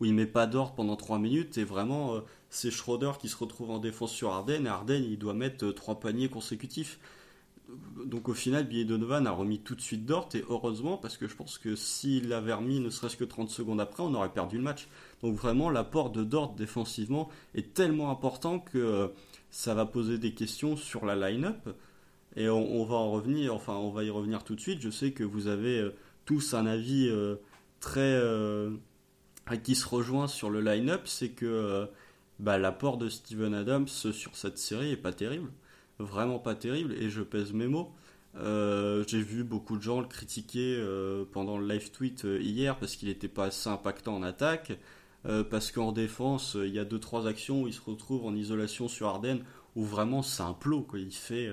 [0.00, 3.36] où il met pas d'ordre pendant 3 minutes et vraiment euh, c'est Schroeder qui se
[3.36, 6.98] retrouve en défense sur Arden et Arden il doit mettre euh, trois 3 paniers consécutifs.
[8.06, 11.28] Donc au final, Billy Donovan a remis tout de suite Dort et heureusement parce que
[11.28, 14.56] je pense que s'il l'avait remis ne serait-ce que 30 secondes après, on aurait perdu
[14.56, 14.88] le match.
[15.22, 19.08] Donc vraiment l'apport de Dort défensivement est tellement important que euh,
[19.50, 21.68] ça va poser des questions sur la line-up
[22.36, 24.80] et on, va en revenir, enfin on va y revenir tout de suite.
[24.80, 25.90] Je sais que vous avez
[26.24, 27.10] tous un avis
[27.80, 28.20] très
[29.56, 31.86] qui se rejoint sur le line-up, c'est que euh,
[32.38, 35.50] bah, l'apport de Steven Adams sur cette série est pas terrible.
[35.98, 37.92] Vraiment pas terrible, et je pèse mes mots.
[38.36, 42.94] Euh, j'ai vu beaucoup de gens le critiquer euh, pendant le live tweet hier parce
[42.94, 44.78] qu'il n'était pas assez impactant en attaque,
[45.24, 49.08] parce qu'en défense, il y a 2-3 actions où il se retrouve en isolation sur
[49.08, 49.40] Arden,
[49.76, 50.82] où vraiment c'est un plot.
[50.82, 51.00] Quoi.
[51.00, 51.50] Il, fait,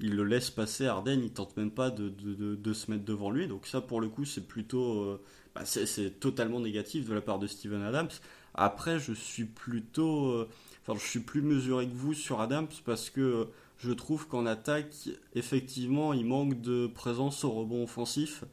[0.00, 3.46] il le laisse passer Arden, il tente même pas de, de, se mettre devant lui.
[3.46, 5.20] Donc ça, pour le coup, c'est plutôt
[5.54, 8.10] bah, c'est totalement négatif de la part de Steven Adams.
[8.54, 10.48] Après, je suis plutôt, euh,
[10.82, 13.48] enfin, je suis plus mesuré que vous sur Adams parce que
[13.78, 18.44] je trouve qu'en attaque, effectivement, il manque de présence au rebond offensif.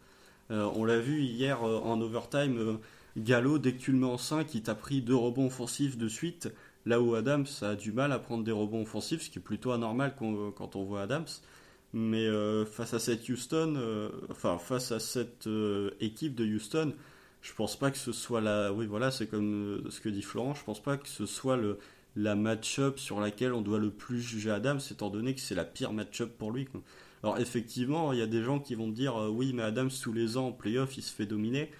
[0.52, 2.80] Euh, on l'a vu hier euh, en overtime,
[3.18, 6.10] Gallo, dès que tu le mets en 5, il t'a pris deux rebonds offensifs de
[6.10, 6.50] suite,
[6.86, 9.72] là où Adams a du mal à prendre des rebonds offensifs, ce qui est plutôt
[9.72, 11.26] anormal quand on voit Adams.
[11.94, 16.94] Mais euh, face à cette Houston, euh, enfin face à cette euh, équipe de Houston,
[17.42, 18.74] je pense pas que ce soit la.
[18.74, 20.56] Oui, voilà, c'est comme ce que dit Florent.
[20.56, 21.80] Je pense pas que ce soit le
[22.18, 25.64] la match-up sur laquelle on doit le plus juger Adams, étant donné que c'est la
[25.64, 26.68] pire match-up pour lui.
[27.24, 30.36] Alors effectivement, il y a des gens qui vont dire oui, mais Adams tous les
[30.36, 31.72] ans en playoff, il se fait dominer.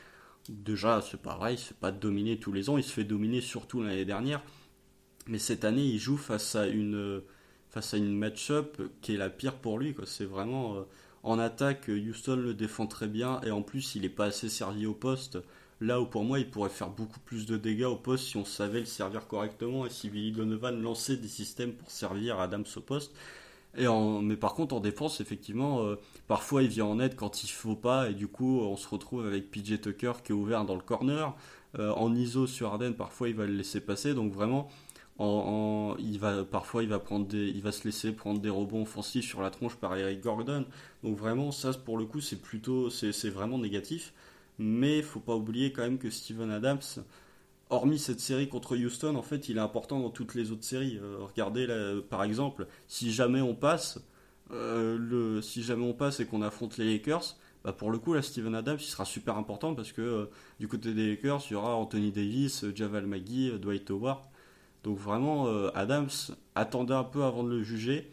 [0.50, 3.42] Déjà, c'est pareil, il se fait pas dominer tous les ans, il se fait dominer
[3.42, 4.42] surtout l'année dernière.
[5.28, 7.22] Mais cette année, il joue face à une
[7.76, 9.94] face à une match-up qui est la pire pour lui.
[10.06, 10.84] C'est vraiment euh,
[11.24, 14.86] en attaque, Houston le défend très bien et en plus il n'est pas assez servi
[14.86, 15.40] au poste.
[15.82, 18.46] Là où pour moi il pourrait faire beaucoup plus de dégâts au poste si on
[18.46, 22.80] savait le servir correctement et si Billy Donovan lançait des systèmes pour servir Adams au
[22.80, 23.12] poste.
[23.78, 25.96] Mais par contre en défense effectivement euh,
[26.28, 29.26] parfois il vient en aide quand il faut pas et du coup on se retrouve
[29.26, 31.36] avec PJ Tucker qui est ouvert dans le corner.
[31.78, 34.70] Euh, en ISO sur Arden parfois il va le laisser passer donc vraiment
[35.18, 39.26] en, il va parfois il va prendre il va se laisser prendre des rebonds offensifs
[39.26, 40.66] sur la tronche par Eric Gordon.
[41.04, 44.14] Donc vraiment ça pour le coup c'est plutôt c'est vraiment négatif.
[44.58, 46.80] Mais faut pas oublier quand même que Steven Adams,
[47.70, 51.00] hormis cette série contre Houston, en fait il est important dans toutes les autres séries.
[51.02, 51.68] Euh, regardez
[52.10, 54.00] par exemple si jamais on passe
[54.52, 57.38] euh, si jamais on passe et qu'on affronte les Lakers.
[57.64, 60.26] Bah pour le coup, là, Steven Adams, il sera super important parce que euh,
[60.60, 64.22] du côté des Lakers, il y aura Anthony Davis, Javal McGee, Dwight Howard.
[64.84, 66.12] Donc vraiment, Adams,
[66.54, 68.12] attendez un peu avant de le juger.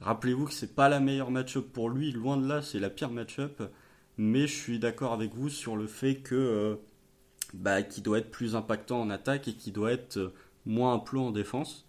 [0.00, 3.10] Rappelez-vous que c'est pas la meilleure match-up pour lui, loin de là, c'est la pire
[3.10, 3.62] match-up.
[4.16, 6.78] Mais je suis d'accord avec vous sur le fait que
[7.54, 10.32] bah, qu'il doit être plus impactant en attaque et qu'il doit être euh,
[10.64, 11.84] moins un plomb en défense.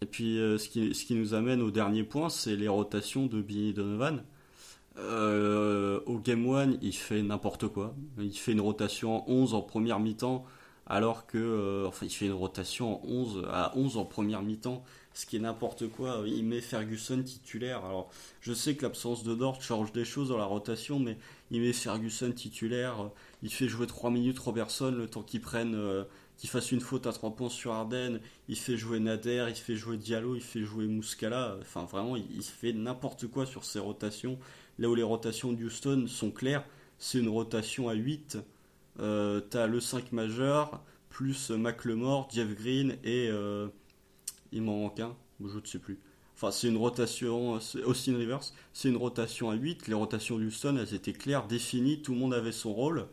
[0.00, 3.40] Et puis ce, qui, ce qui nous amène au dernier point, c'est les rotations de
[3.40, 4.24] Billy Donovan.
[4.96, 7.94] au Game 1, il fait n'importe quoi.
[8.18, 10.44] Il fait une rotation en 11 en première mi-temps,
[10.88, 11.84] alors que.
[11.86, 14.82] enfin, il fait une rotation en 11 à 11 en première mi-temps,
[15.14, 16.24] ce qui est n'importe quoi.
[16.26, 17.84] Il met Ferguson titulaire.
[17.84, 18.10] Alors,
[18.40, 21.16] je sais que l'absence de Dort change des choses dans la rotation, mais
[21.52, 23.10] il met Ferguson titulaire.
[23.42, 26.04] Il fait jouer 3 minutes Robertson le temps qu'il prenne, euh,
[26.36, 28.20] qu'il fasse une faute à 3 points sur Arden.
[28.48, 31.56] Il fait jouer Nader, il fait jouer Diallo, il fait jouer Muscala.
[31.60, 34.38] Enfin, vraiment, il, fait n'importe quoi sur ses rotations.
[34.78, 36.64] Là où les rotations de Houston sont claires,
[36.98, 38.38] c'est une rotation à 8.
[39.00, 43.28] Euh, T'as le 5 majeur, plus McLemore, Jeff Green et.
[43.30, 43.68] Euh,
[44.52, 45.98] il m'en manque un, je ne sais plus.
[46.34, 48.40] Enfin, c'est une rotation, Austin Rivers,
[48.72, 49.88] c'est une rotation à 8.
[49.88, 53.06] Les rotations d'Houston, elles étaient claires, définies, tout le monde avait son rôle.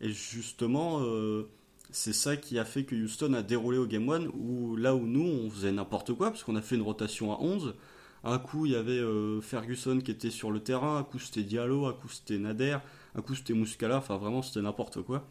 [0.00, 1.48] Et justement, euh,
[1.90, 5.06] c'est ça qui a fait que Houston a déroulé au Game 1, où là où
[5.06, 7.74] nous, on faisait n'importe quoi, parce qu'on a fait une rotation à 11.
[8.24, 11.42] Un coup, il y avait euh, Ferguson qui était sur le terrain, un coup c'était
[11.42, 12.78] Diallo, un coup c'était Nader,
[13.14, 15.26] un coup c'était Muscala, enfin vraiment c'était n'importe quoi.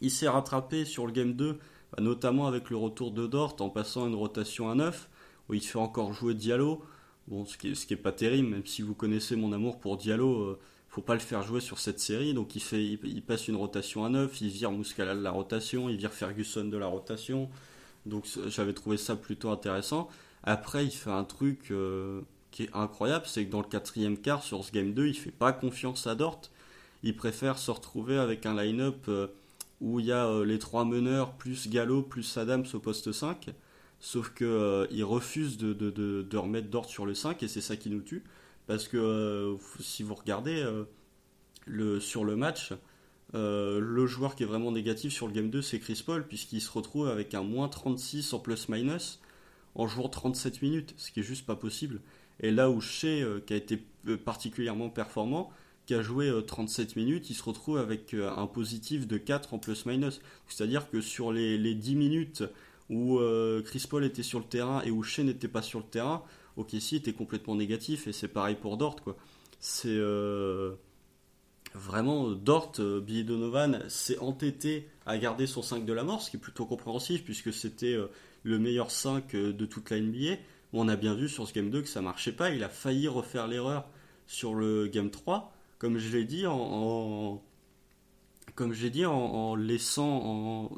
[0.00, 1.58] Il s'est rattrapé sur le Game 2
[1.96, 5.08] bah, notamment avec le retour de Dort en passant une rotation à 9,
[5.48, 6.82] où il fait encore jouer Diallo.
[7.28, 9.78] Bon, ce qui est, ce qui est pas terrible, même si vous connaissez mon amour
[9.78, 10.58] pour Diallo, euh,
[10.92, 12.34] faut pas le faire jouer sur cette série.
[12.34, 15.88] Donc il, fait, il, passe une rotation à 9, il vire Muscala de la rotation,
[15.88, 17.48] il vire Ferguson de la rotation.
[18.04, 20.08] Donc j'avais trouvé ça plutôt intéressant.
[20.44, 24.42] Après, il fait un truc euh, qui est incroyable, c'est que dans le quatrième quart,
[24.42, 26.42] sur ce game 2, il fait pas confiance à Dort.
[27.02, 29.06] Il préfère se retrouver avec un line-up.
[29.08, 29.28] Euh,
[29.82, 33.50] où il y a euh, les trois meneurs, plus Gallo, plus Adams au poste 5.
[33.98, 38.00] Sauf qu'il refuse de, de, remettre Dort sur le 5 et c'est ça qui nous
[38.00, 38.24] tue.
[38.66, 40.64] Parce que euh, si vous regardez
[41.66, 42.72] le, sur le match,
[43.34, 46.70] le joueur qui est vraiment négatif sur le game 2, c'est Chris Paul, puisqu'il se
[46.70, 49.20] retrouve avec un moins 36 en plus-minus
[49.74, 52.00] en jouant 37 minutes, ce qui est juste pas possible.
[52.40, 53.82] Et là où Shea, qui a été
[54.24, 55.50] particulièrement performant,
[55.86, 59.54] qui a joué 37 euh, minutes, il se retrouve avec euh, un positif de 4
[59.54, 60.20] en plus-minus.
[60.48, 62.44] C'est-à-dire que sur les, les 10 minutes
[62.90, 65.86] où euh, Chris Paul était sur le terrain et où Shea n'était pas sur le
[65.86, 66.22] terrain,
[66.56, 68.96] OKC était complètement négatif et c'est pareil pour Dort.
[69.02, 69.16] Quoi.
[69.60, 69.98] C'est
[71.74, 76.36] vraiment Dort, Billy Donovan s'est entêté à garder son 5 de la mort, ce qui
[76.36, 77.96] est plutôt compréhensif puisque c'était
[78.42, 80.36] le meilleur 5 de toute la NBA.
[80.72, 83.08] On a bien vu sur ce game 2 que ça marchait pas, il a failli
[83.08, 83.88] refaire l'erreur
[84.26, 87.42] sur le game 3 comme je l'ai dit, en,
[88.54, 90.70] comme j'ai dit, en, laissant, en,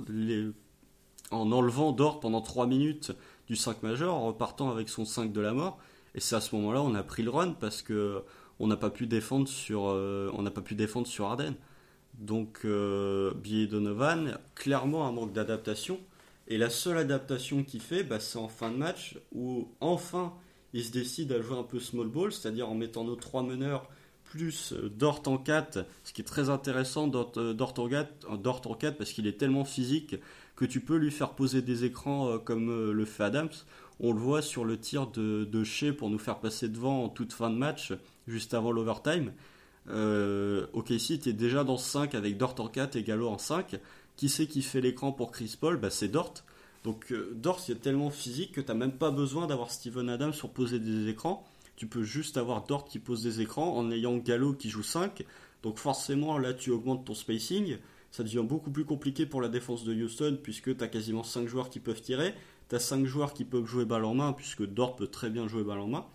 [1.31, 3.13] en enlevant d'or pendant 3 minutes
[3.49, 5.79] du 5 majeur, en repartant avec son 5 de la mort.
[6.15, 8.23] Et c'est à ce moment-là on a pris le run parce que
[8.61, 11.55] on n'a pas pu défendre sur, euh, on n'a pas pu défendre sur Arden.
[12.19, 15.99] Donc euh, Billy Donovan, clairement un manque d'adaptation.
[16.47, 20.35] Et la seule adaptation qu'il fait, bah, c'est en fin de match où enfin
[20.73, 23.89] il se décide à jouer un peu small ball, c'est-à-dire en mettant nos trois meneurs
[24.25, 27.55] plus euh, Dort en 4, ce qui est très intéressant Dort, euh,
[28.29, 30.17] en 4, parce qu'il est tellement physique
[30.57, 33.51] que tu peux lui faire poser des écrans euh, comme le fait Adams.
[34.01, 37.09] On le voit sur le tir de, de Shea pour nous faire passer devant en
[37.09, 37.93] toute fin de match,
[38.27, 39.33] juste avant l'overtime.
[39.89, 43.79] Euh, OKC était déjà dans 5 avec Dort en 4 et Gallo en 5.
[44.17, 45.77] Qui c'est qui fait l'écran pour Chris Paul?
[45.77, 46.35] Bah, C'est Dort.
[46.83, 50.51] Donc Dort, c'est tellement physique que tu n'as même pas besoin d'avoir Steven Adams pour
[50.51, 51.45] poser des écrans
[51.77, 55.25] tu peux juste avoir Dort qui pose des écrans en ayant Gallo qui joue 5.
[55.63, 57.79] Donc forcément, là, tu augmentes ton spacing.
[58.15, 61.49] Ça devient beaucoup plus compliqué pour la défense de Houston puisque tu as quasiment 5
[61.49, 62.33] joueurs qui peuvent tirer.
[62.69, 65.49] Tu as 5 joueurs qui peuvent jouer balle en main puisque Dort peut très bien
[65.49, 66.07] jouer balle en main.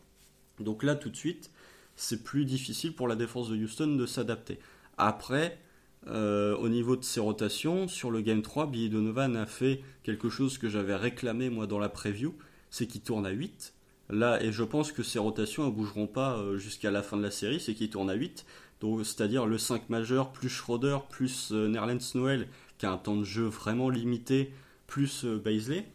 [0.62, 1.52] Donc là, tout de suite,
[1.98, 4.60] c'est plus difficile pour la défense de Houston de s'adapter.
[4.98, 5.60] Après,
[6.08, 10.30] euh, au niveau de ses rotations, sur le Game 3, Billy Donovan a fait quelque
[10.30, 12.34] chose que j'avais réclamé moi dans la preview,
[12.70, 13.74] c'est qu'il tourne à 8.
[14.10, 17.24] Là, et je pense que ces rotations ne bougeront pas euh, jusqu'à la fin de
[17.24, 18.46] la série, c'est qu'il tourne à 8.
[18.82, 23.24] C'est-à-dire le 5 majeur, plus Schroeder, plus euh, Nerlens Noël, qui a un temps de
[23.24, 24.54] jeu vraiment limité,
[24.88, 25.86] plus euh, Baisley.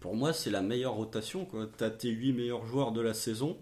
[0.00, 1.46] Pour moi, c'est la meilleure rotation.
[1.76, 3.58] Tu as tes 8 meilleurs joueurs de la saison.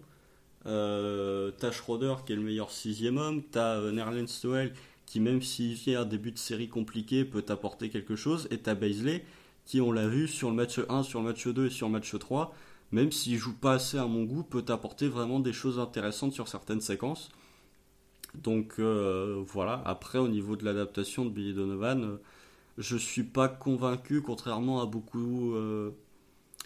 [0.65, 3.43] Euh, t'as Schroeder qui est le meilleur sixième homme.
[3.43, 4.73] T'as Nerlens Noël
[5.05, 8.47] qui, même s'il vient un début de série compliqué, peut t'apporter quelque chose.
[8.51, 9.25] Et t'as Baisley
[9.65, 11.93] qui, on l'a vu sur le match 1, sur le match 2 et sur le
[11.93, 12.53] match 3,
[12.91, 16.47] même s'il joue pas assez à mon goût, peut apporter vraiment des choses intéressantes sur
[16.47, 17.29] certaines séquences.
[18.43, 22.17] Donc euh, voilà, après au niveau de l'adaptation de Billy Donovan, je euh,
[22.77, 25.91] je suis pas convaincu, contrairement à beaucoup, euh,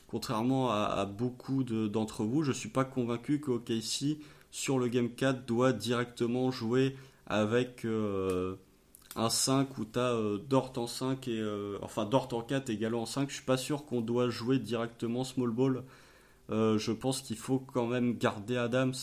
[0.07, 4.17] contrairement à, beaucoup d'entre vous, je suis pas convaincu qu'OKC
[4.51, 7.86] sur le Game 4 doit directement jouer avec
[9.15, 10.13] un 5 où tu as
[10.49, 13.29] Dort en 5 et enfin Dort en 4 et en 5.
[13.29, 15.84] Je suis pas sûr qu'on doit jouer directement small ball
[16.51, 18.93] Euh, je pense qu'il faut quand même garder Adams.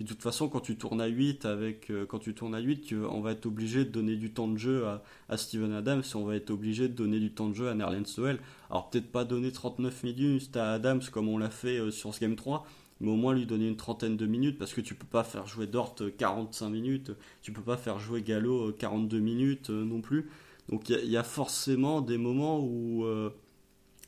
[0.00, 2.94] De toute façon, quand tu tournes à 8, avec, euh, quand tu tournes à 8
[3.08, 4.84] on va être obligé de donner du temps de jeu
[5.28, 7.74] à, Steven Adams et on va être obligé de donner du temps de jeu à
[7.74, 8.38] Nerlens Noel.
[8.70, 12.20] Alors peut-être pas donner 39 minutes à Adams comme on l'a fait euh, sur ce
[12.20, 12.66] Game 3,
[13.00, 15.46] mais au moins lui donner une trentaine de minutes parce que tu peux pas faire
[15.46, 20.28] jouer Dort 45 minutes, tu peux pas faire jouer Gallo 42 minutes non plus.
[20.70, 23.04] Donc il y, a forcément des moments où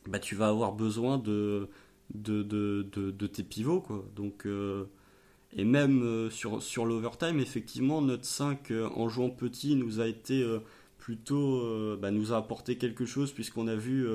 [0.08, 1.68] bah, tu vas avoir besoin de
[2.14, 3.80] de, de, tes pivots.
[3.80, 4.04] Quoi.
[4.14, 4.84] Donc, euh,
[5.54, 10.06] et même euh, sur, sur l'overtime, effectivement, notre 5 euh, en jouant petit nous a
[10.06, 10.44] été
[10.98, 11.96] plutôt.
[11.98, 14.06] Bah, nous a apporté quelque chose puisqu'on a vu.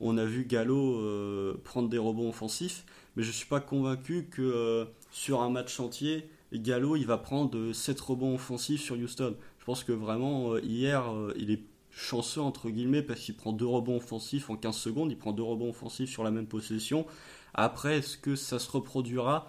[0.00, 5.40] on vu Gallo prendre des rebonds offensifs, mais je ne suis pas convaincu que sur
[5.40, 9.36] un match entier, Gallo il va prendre 7 rebonds offensifs sur Houston.
[9.60, 11.04] Je pense que vraiment hier
[11.36, 15.16] il est chanceux entre guillemets parce qu'il prend deux rebonds offensifs en 15 secondes, il
[15.16, 17.06] prend deux rebonds offensifs sur la même possession.
[17.54, 19.48] Après, est-ce que ça se reproduira?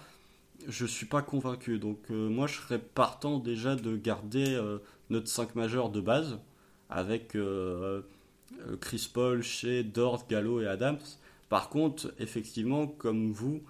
[0.67, 1.79] Je suis pas convaincu.
[1.79, 6.39] Donc euh, moi, je serais partant déjà de garder euh, notre 5 majeur de base
[6.89, 8.01] avec euh,
[8.81, 10.99] Chris Paul, Shea, Dort, Gallo et Adams.
[11.47, 13.63] Par contre, effectivement, comme vous,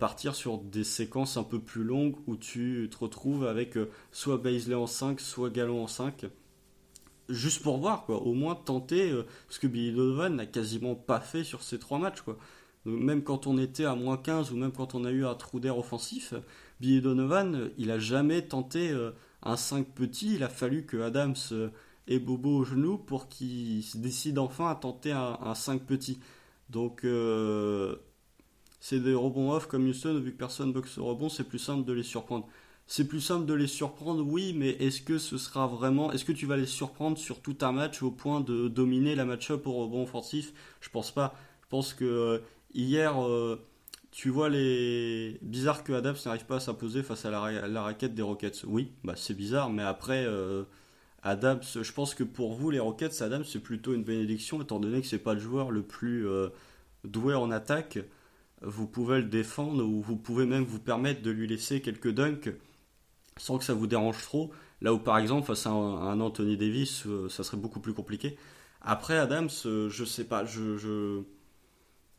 [0.00, 3.78] partir sur des séquences un peu plus longues où tu te retrouves avec
[4.10, 6.26] soit Baisley en 5, soit Gallo en 5
[7.28, 8.16] juste pour voir, quoi.
[8.22, 9.12] Au moins tenter
[9.48, 12.38] ce que Billy Donovan n'a quasiment pas fait sur ces trois matchs, quoi.
[12.84, 15.60] Même quand on était à moins 15 ou même quand on a eu un trou
[15.60, 16.34] d'air offensif,
[16.80, 20.34] Billy Donovan, il a jamais tenté euh, un 5 petit.
[20.34, 21.68] Il a fallu que Adams euh,
[22.08, 26.18] ait Bobo au genou pour qu'il décide enfin à tenter un, 5 petit.
[26.70, 27.04] Donc,
[28.80, 31.84] c'est des rebonds off comme Houston, vu que personne boxe au rebond, c'est plus simple
[31.84, 32.48] de les surprendre.
[32.88, 36.10] C'est plus simple de les surprendre, oui, mais est-ce que ce sera vraiment.
[36.10, 39.24] Est-ce que tu vas les surprendre sur tout un match au point de dominer la
[39.24, 40.52] match-up au rebond offensif?
[40.80, 41.34] Je pense pas.
[41.62, 42.38] Je pense que euh,
[42.74, 43.60] hier, euh,
[44.10, 45.38] tu vois les.
[45.42, 48.64] Bizarre que Adams n'arrive pas à s'imposer face à la, raquette des Rockets.
[48.66, 50.24] Oui, bah c'est bizarre, mais après.
[50.26, 50.64] Euh,
[51.24, 55.00] Adams, je pense que pour vous, les Rockets, Adams, c'est plutôt une bénédiction, étant donné
[55.00, 56.26] que c'est pas le joueur le plus
[57.04, 58.00] doué en attaque.
[58.60, 62.52] Vous pouvez le défendre ou vous pouvez même vous permettre de lui laisser quelques dunks
[63.36, 64.50] sans que ça vous dérange trop.
[64.80, 68.36] Là où par exemple face à un, Anthony Davis, euh, ça serait beaucoup plus compliqué.
[68.80, 71.22] Après Adams, euh, je sais pas, je,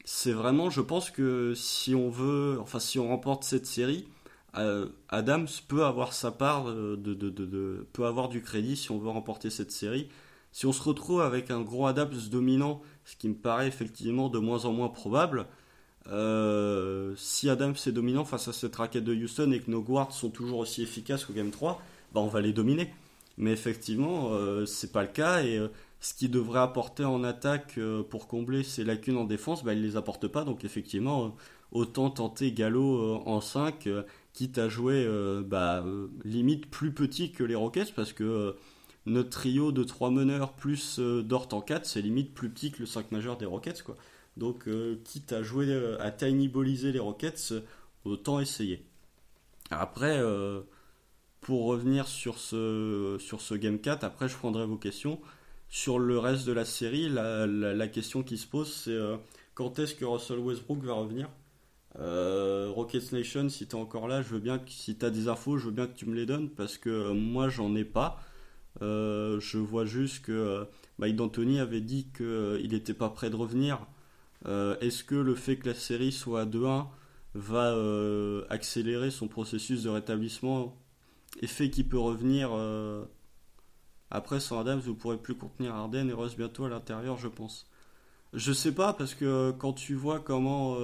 [0.03, 4.07] c'est vraiment, je pense que si on veut, enfin si on remporte cette série,
[4.57, 9.49] euh, Adams peut avoir sa part de, peut avoir du crédit si on veut remporter
[9.49, 10.09] cette série.
[10.51, 14.39] Si on se retrouve avec un gros Adams dominant, ce qui me paraît effectivement de
[14.39, 15.47] moins en moins probable,
[16.07, 20.11] euh, si Adams est dominant face à cette raquette de Houston et que nos guards
[20.11, 21.81] sont toujours aussi efficaces qu'au Game 3,
[22.13, 22.93] bah on va les dominer.
[23.37, 25.69] Mais effectivement, euh, c'est pas le cas et euh,
[26.03, 29.95] ce qui devrait apporter en attaque pour combler ses lacunes en défense, bah, il les
[29.95, 30.43] apporte pas.
[30.43, 31.35] Donc effectivement,
[31.71, 33.87] autant tenter Gallo en 5,
[34.33, 35.07] quitte à jouer
[35.45, 35.85] bah,
[36.25, 38.55] limite plus petit que les Rockets parce que
[39.05, 42.85] notre trio de 3 meneurs plus Dort en 4, c'est limite plus petit que le
[42.85, 43.83] 5 majeur des Rockets.
[44.37, 47.61] Donc, euh, quitte à jouer, euh, à tiny balliser les Rockets, euh,
[48.05, 48.85] autant essayer.
[49.69, 50.21] Après,
[51.41, 55.19] pour revenir sur ce, sur ce Game 4, après je prendrai vos questions.
[55.75, 58.95] Sur le reste de la série, la, question qui se pose, c'est
[59.55, 61.31] quand est-ce que Russell Westbrook va revenir?
[61.97, 65.29] Rockets Nation, si tu es encore là, je veux bien que, si tu as des
[65.29, 68.21] infos, je veux bien que tu me les donnes parce que moi j'en ai pas.
[68.81, 70.67] je vois juste que
[70.99, 73.79] Mike D'Antoni avait dit qu'il n'était pas prêt de revenir.
[74.45, 76.87] Euh, est-ce que le fait que la série soit à 2-1
[77.33, 80.77] va euh, accélérer son processus de rétablissement?
[81.41, 83.05] Et fait qu'il peut revenir euh,
[84.13, 87.67] après sans Adams vous pourrez plus contenir Arden et Russ bientôt à l'intérieur je pense
[88.31, 90.77] je sais pas parce que quand tu vois comment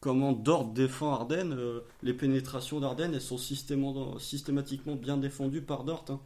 [0.00, 1.56] comment Dort défend Arden
[2.02, 6.20] les pénétrations d'Arden elles sont systématiquement bien défendues par Dort hein.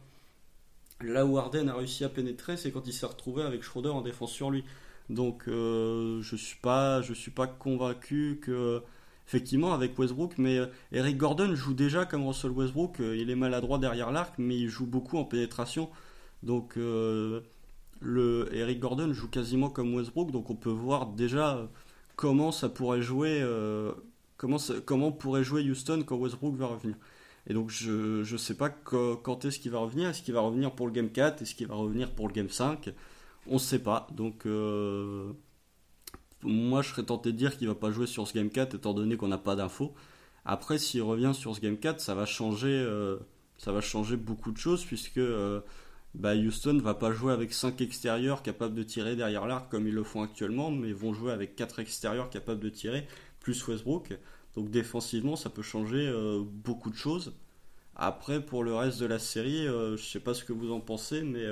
[1.01, 4.01] là où Arden a réussi à pénétrer c'est quand il s'est retrouvé avec Schroeder en
[4.01, 4.63] défense sur lui
[5.09, 6.59] donc euh, je suis
[7.15, 8.81] suis pas convaincu que
[9.29, 13.35] effectivement avec Westbrook mais euh, Eric Gordon joue déjà comme Russell Westbrook, euh, il est
[13.35, 15.89] maladroit derrière l'arc mais il joue beaucoup en pénétration.
[16.43, 21.69] Donc le Eric Gordon joue quasiment comme Westbrook donc on peut voir déjà
[22.15, 23.45] comment ça pourrait jouer
[24.37, 26.95] comment comment pourrait jouer Houston quand Westbrook va revenir.
[27.47, 30.71] Et donc je ne sais pas quand est-ce qu'il va revenir, est-ce qu'il va revenir
[30.71, 32.93] pour le game 4, est-ce qu'il va revenir pour le game 5
[33.49, 34.07] on ne sait pas.
[34.11, 35.31] Donc, euh,
[36.43, 38.93] moi, je serais tenté de dire qu'il va pas jouer sur ce Game 4 étant
[38.93, 39.93] donné qu'on n'a pas d'infos.
[40.45, 43.17] Après, s'il revient sur ce Game 4, ça va changer, euh,
[43.57, 45.59] ça va changer beaucoup de choses puisque euh,
[46.15, 49.93] bah, Houston va pas jouer avec 5 extérieurs capables de tirer derrière l'arc comme ils
[49.93, 53.05] le font actuellement, mais vont jouer avec 4 extérieurs capables de tirer,
[53.41, 54.17] plus Westbrook.
[54.55, 56.11] Donc défensivement, ça peut changer
[56.63, 57.33] beaucoup de choses.
[57.95, 61.21] Après, pour le reste de la série, je sais pas ce que vous en pensez,
[61.21, 61.45] mais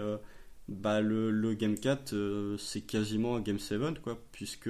[0.70, 4.70] bah, le, Game 4, c'est quasiment un Game 7, quoi, puisque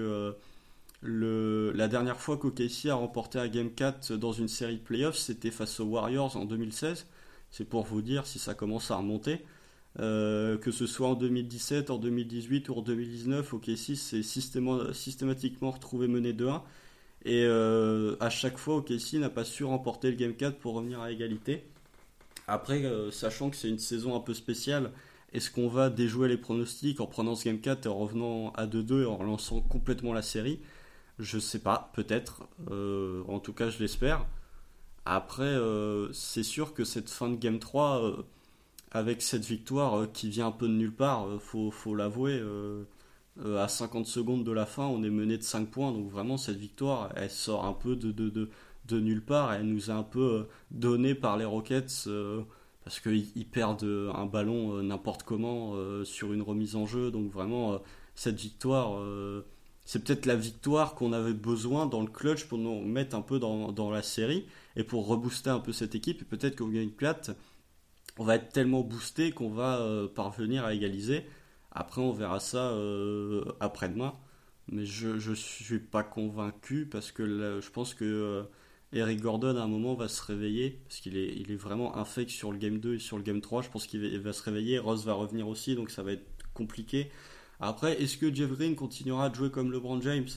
[1.01, 5.17] le, la dernière fois qu'OKC a remporté un Game 4 dans une série de playoffs,
[5.17, 7.07] c'était face aux Warriors en 2016.
[7.51, 9.43] C'est pour vous dire si ça commence à remonter.
[9.99, 16.07] Euh, que ce soit en 2017, en 2018 ou en 2019, OKC s'est systématiquement retrouvé
[16.07, 16.61] mené 2-1.
[17.25, 21.01] Et euh, à chaque fois, OKC n'a pas su remporter le Game 4 pour revenir
[21.01, 21.63] à égalité.
[22.47, 24.91] Après, euh, sachant que c'est une saison un peu spéciale,
[25.33, 28.65] est-ce qu'on va déjouer les pronostics en prenant ce Game 4 et en revenant à
[28.65, 30.59] 2-2 et en relançant complètement la série?
[31.19, 32.47] Je sais pas, peut-être.
[32.71, 34.25] Euh, en tout cas, je l'espère.
[35.05, 38.23] Après, euh, c'est sûr que cette fin de Game 3, euh,
[38.91, 42.41] avec cette victoire qui vient un peu de nulle part, faut, faut l'avouer,
[43.43, 45.91] à 50 secondes de la fin, on est mené de 5 points.
[45.91, 49.53] Donc vraiment, cette victoire, elle sort un peu de, de, nulle part.
[49.53, 52.07] Elle nous est un peu donnée par les Rockets
[52.87, 55.73] parce qu'ils perdent un ballon n'importe comment
[56.05, 57.11] sur une remise en jeu.
[57.11, 57.81] Donc vraiment,
[58.15, 59.01] cette victoire
[59.87, 63.39] c'est peut-être la victoire qu'on avait besoin dans le clutch pour nous mettre un peu
[63.39, 66.21] dans, la série et pour rebooster un peu cette équipe.
[66.21, 67.31] Et peut-être qu'au gagne plate,
[68.17, 71.25] on va être tellement boosté qu'on va euh, parvenir à égaliser.
[71.71, 74.13] Après, on verra ça euh, après-demain.
[74.69, 78.43] Mais je ne suis pas convaincu parce que je pense que euh,
[78.93, 82.29] Eric Gordon à un moment va se réveiller parce qu'il est, il est vraiment infect
[82.29, 83.61] sur le game 2 et sur le game 3.
[83.61, 84.79] Je pense qu'il va se réveiller.
[84.79, 87.11] Ross va revenir aussi, donc ça va être compliqué.
[87.59, 90.27] Après, est-ce que Jeff Green continuera de jouer comme LeBron James?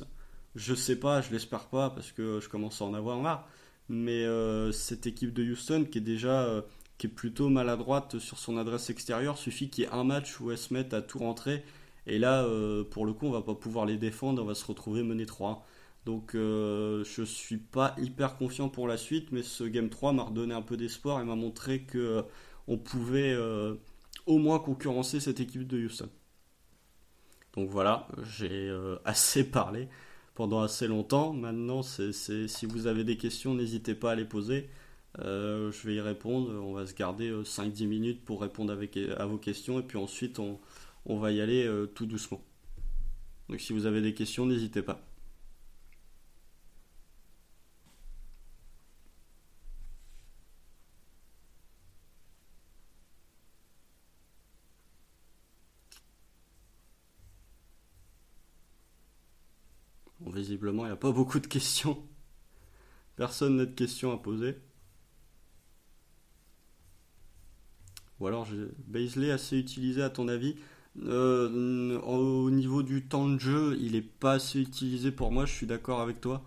[0.56, 3.48] Je sais pas, je l'espère pas parce que je commence à en avoir marre.
[3.88, 6.62] Mais euh, cette équipe de Houston qui est déjà euh,
[6.98, 10.50] qui est plutôt maladroite sur son adresse extérieure, suffit qu'il y ait un match où
[10.50, 11.64] elle se mette à tout rentrer.
[12.06, 14.66] Et là, euh, pour le coup, on va pas pouvoir les défendre, on va se
[14.66, 15.66] retrouver mené 3.
[16.06, 20.54] Donc je suis pas hyper confiant pour la suite, mais ce Game 3 m'a redonné
[20.54, 22.24] un peu d'espoir et m'a montré que
[22.66, 23.36] on pouvait
[24.26, 26.08] au moins concurrencer cette équipe de Houston.
[27.54, 29.88] Donc voilà, j'ai euh, assez parlé
[30.34, 31.32] pendant assez longtemps.
[31.32, 34.70] Maintenant, si vous avez des questions, n'hésitez pas à les poser.
[35.18, 36.52] Euh, je vais y répondre.
[36.62, 39.98] On va se garder 5-10 euh, minutes pour répondre avec, à vos questions et puis
[39.98, 40.38] ensuite
[41.06, 42.40] on va y aller tout doucement.
[43.48, 45.09] Donc si vous avez des questions, n'hésitez pas.
[60.68, 61.98] Il n'y a pas beaucoup de questions.
[63.16, 64.56] Personne n'a de questions à poser.
[68.20, 68.46] Ou alors,
[68.86, 70.56] Baisley assez utilisé à ton avis
[71.04, 75.52] euh, Au niveau du temps de jeu, il n'est pas assez utilisé pour moi, je
[75.52, 76.42] suis d'accord avec toi.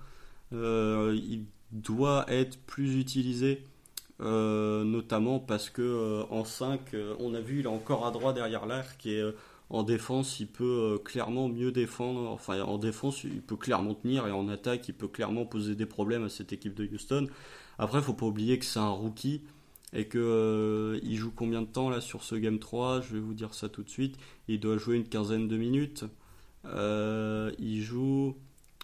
[0.53, 3.64] Euh, il doit être plus utilisé,
[4.22, 8.68] euh, notamment parce que en 5, on a vu, il est encore à droite derrière
[8.68, 9.24] l'air, qui est
[9.74, 12.30] en défense, il peut euh, clairement mieux défendre.
[12.30, 15.88] Enfin, en défense, il peut clairement tenir et en attaque, il peut clairement poser des
[15.88, 17.28] problèmes à cette équipe de Houston.
[17.80, 19.41] Après, il faut pas oublier que c'est un rookie
[19.91, 23.19] et que euh, il joue combien de temps là sur ce game 3 Je vais
[23.19, 24.15] vous dire ça tout de suite.
[24.47, 26.05] Il doit jouer une quinzaine de minutes.
[26.65, 28.36] Euh, il joue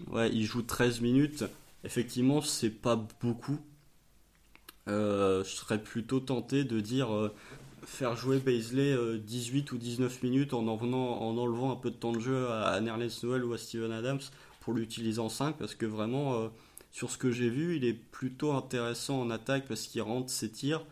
[0.07, 1.45] ouais, il joue 13 minutes.
[1.83, 3.59] Effectivement, c'est pas beaucoup.
[4.87, 7.31] je serais plutôt tenté de dire
[7.85, 12.11] faire jouer Baisley 18 euh, ou 19 minutes en, en, enlevant un peu de temps
[12.11, 14.19] de jeu à, Nerlens Noel ou à Steven Adams
[14.59, 16.47] pour l'utiliser en 5 parce que vraiment euh,
[16.91, 20.49] sur ce que j'ai vu il est plutôt intéressant en attaque parce qu'il rentre ses
[20.49, 20.85] tirs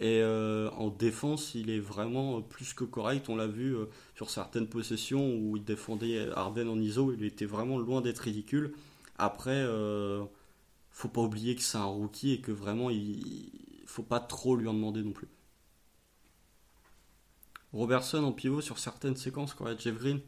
[0.00, 3.28] et euh, en défense il est vraiment plus que correct.
[3.28, 3.76] On l'a vu
[4.16, 8.72] sur certaines possessions où il défendait Arden en ISO il était vraiment loin d'être ridicule.
[9.18, 9.64] Après
[10.90, 13.50] faut pas oublier que c'est un rookie et que vraiment il
[13.86, 15.28] faut pas trop lui en demander non plus
[17.74, 20.20] Robertson en pivot sur certaines séquences a Jeff Green.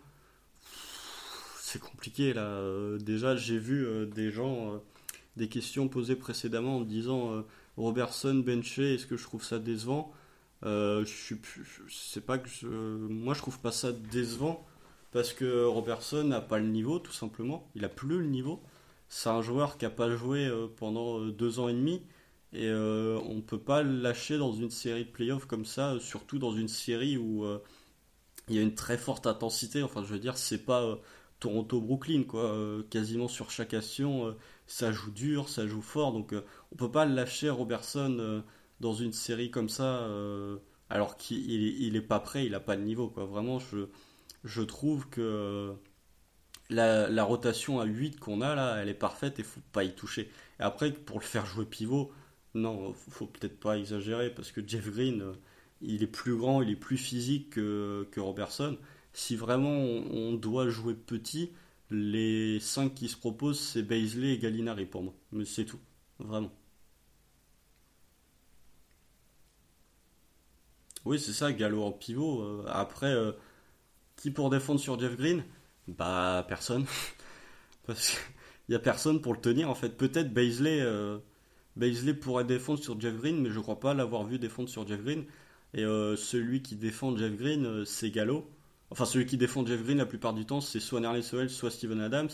[1.61, 2.43] C'est compliqué là.
[2.43, 4.79] Euh, déjà, j'ai vu euh, des gens, euh,
[5.37, 7.45] des questions posées précédemment en disant
[7.77, 10.13] Robertson benché, est-ce que je trouve ça décevant?
[10.63, 14.67] Je, suis, pas que je, moi je trouve pas ça décevant
[15.13, 17.71] parce que Robertson n'a pas le niveau tout simplement.
[17.77, 18.61] Il a plus le niveau.
[19.09, 22.03] C'est un joueur qui a pas joué pendant deux ans et demi
[22.57, 26.01] et euh, on ne peut pas le lâcher dans une série de playoffs comme ça,
[26.01, 27.63] surtout dans une série où euh,
[28.49, 29.83] il y a une très forte intensité.
[29.83, 30.97] Enfin, je veux dire, c'est pas euh,
[31.41, 32.57] Toronto-Brooklyn, quoi.
[32.89, 34.35] quasiment sur chaque action,
[34.67, 36.13] ça joue dur, ça joue fort.
[36.15, 36.35] Donc,
[36.73, 38.43] on peut pas le lâcher Robertson
[38.81, 40.09] dans une série comme ça,
[40.89, 43.27] alors qu'il il est pas prêt, il a pas de niveau, quoi.
[43.27, 43.59] Vraiment,
[44.45, 45.75] je, trouve que
[46.71, 50.31] la, rotation à 8 qu'on a là, elle est parfaite et faut pas y toucher.
[50.59, 52.13] Et après, pour le faire jouer pivot,
[52.57, 55.33] non, faut peut-être pas exagérer parce que Jeff Green, euh,
[55.83, 58.79] il est plus grand, il est plus physique que, Robertson.
[59.13, 61.53] Si vraiment on, doit jouer petit,
[61.91, 65.15] les 5 qui se proposent, c'est Baisley et Gallinari pour moi.
[65.33, 65.81] Mais c'est tout,
[66.19, 66.53] vraiment.
[71.05, 72.43] Oui, c'est ça, Gallo en pivot.
[72.43, 73.33] Euh, après, euh,
[74.17, 75.45] qui pour défendre sur Jeff Green?
[75.89, 76.87] Bah, personne.
[77.87, 78.19] Parce qu'il
[78.71, 79.91] n'y a personne pour le tenir, en fait.
[79.91, 80.83] Peut-être Baisley,
[82.21, 85.03] pourrait défendre sur Jeff Green, mais je ne crois pas l'avoir vu défendre sur Jeff
[85.03, 85.25] Green.
[85.75, 88.49] Et celui qui défend Jeff Green, c'est Gallo.
[88.91, 91.71] Enfin, celui qui défend Jeff Green la plupart du temps, c'est soit Nerlens Sowell, soit
[91.71, 92.31] Steven Adams.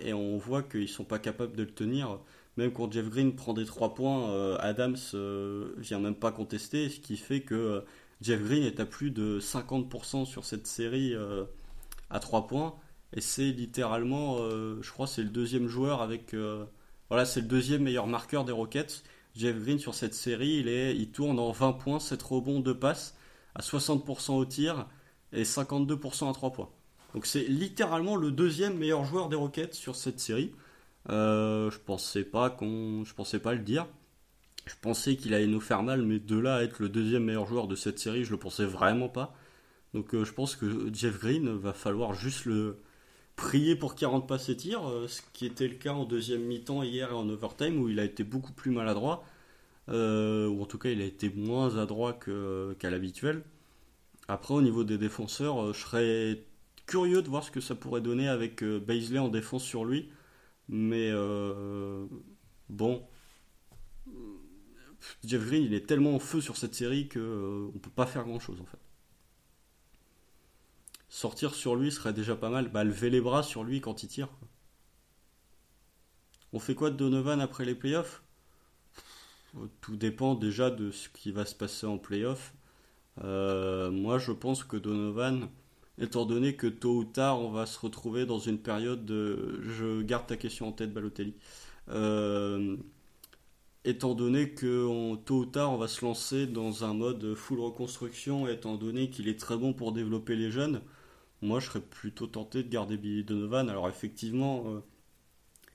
[0.00, 2.18] Et on voit qu'ils sont pas capables de le tenir.
[2.58, 6.88] Même quand Jeff Green prend des 3 points, euh, Adams euh, vient même pas contester,
[6.88, 7.80] ce qui fait que euh,
[8.20, 11.14] Jeff Green est à plus de 50% sur cette série
[12.10, 12.74] à 3 points.
[13.12, 16.34] Et c'est littéralement, je crois, c'est le deuxième joueur avec.
[17.08, 19.02] Voilà, c'est le deuxième meilleur marqueur des Rockets.
[19.34, 20.58] Jeff Green sur cette série,
[20.96, 23.16] il, tourne en 20 points, 7 rebonds, 2 passes,
[23.54, 24.86] à 60% au tir
[25.32, 26.70] et 52% à 3 points.
[27.14, 30.52] Donc c'est littéralement le deuxième meilleur joueur des Rockets sur cette série.
[31.08, 33.86] Euh, je pensais pas qu'on, je pensais pas le dire.
[34.66, 37.46] Je pensais qu'il allait nous faire mal, mais de là à être le deuxième meilleur
[37.46, 39.34] joueur de cette série, je le pensais vraiment pas.
[39.94, 42.82] Donc euh, je pense que Jeff Green va falloir juste le
[43.38, 46.42] prier pour qu'il rentre pas ses tirs, euh, ce qui était le cas en deuxième
[46.42, 49.24] mi-temps hier et en overtime où il a été beaucoup plus maladroit,
[49.88, 53.42] ou en tout cas il a été moins adroit qu'à l'habituel.
[54.28, 56.44] Après au niveau des défenseurs, je serais
[56.86, 60.10] curieux de voir ce que ça pourrait donner avec Baisley en défense sur lui.
[60.68, 62.06] Mais euh,
[62.68, 63.02] bon,
[65.24, 68.06] Jeff Green, il est tellement en feu sur cette série qu'on euh, on peut pas
[68.06, 68.78] faire grand chose en fait.
[71.08, 72.70] Sortir sur lui serait déjà pas mal.
[72.70, 74.28] Bah, lever les bras sur lui quand il tire.
[76.52, 78.22] On fait quoi de Donovan après les playoffs?
[79.80, 82.54] Tout dépend déjà de ce qui va se passer en playoffs.
[83.24, 85.48] Euh, moi, je pense que Donovan,
[85.98, 89.60] étant donné que tôt ou tard, on va se retrouver dans une période de...
[89.62, 91.34] Je garde ta question en tête, Balotelli.
[91.88, 92.76] Euh,
[93.84, 98.46] étant donné que tôt ou tard, on va se lancer dans un mode full reconstruction,
[98.48, 100.82] étant donné qu'il est très bon pour développer les jeunes,
[101.42, 103.68] moi, je serais plutôt tenté de garder Billy Donovan.
[103.70, 104.80] Alors, effectivement, euh,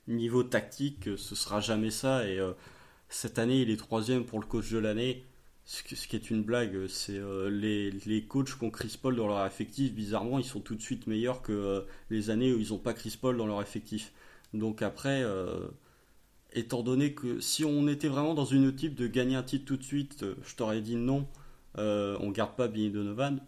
[0.07, 2.27] niveau tactique, ce sera jamais ça.
[2.27, 2.53] Et euh,
[3.09, 5.25] cette année, il est troisième pour le coach de l'année
[5.65, 9.27] ce, qui est une blague, c'est euh, les, les, coachs qui ont Chris Paul dans
[9.27, 12.69] leur effectif, bizarrement, ils sont tout de suite meilleurs que euh, les années où ils
[12.69, 14.11] n'ont pas Chris Paul dans leur effectif.
[14.53, 15.67] Donc après, euh,
[16.51, 19.77] étant donné que si on était vraiment dans une type de gagner un titre tout
[19.77, 21.27] de suite, je t'aurais dit non,
[21.77, 23.39] on garde pas Billy Donovan.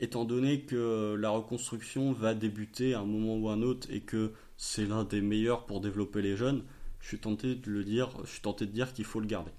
[0.00, 4.32] Étant donné que la reconstruction va débuter à un moment ou un autre et que
[4.56, 6.64] c'est l'un des meilleurs pour développer les jeunes,
[7.00, 9.52] je suis tenté de le dire, je suis tenté de dire qu'il faut le garder.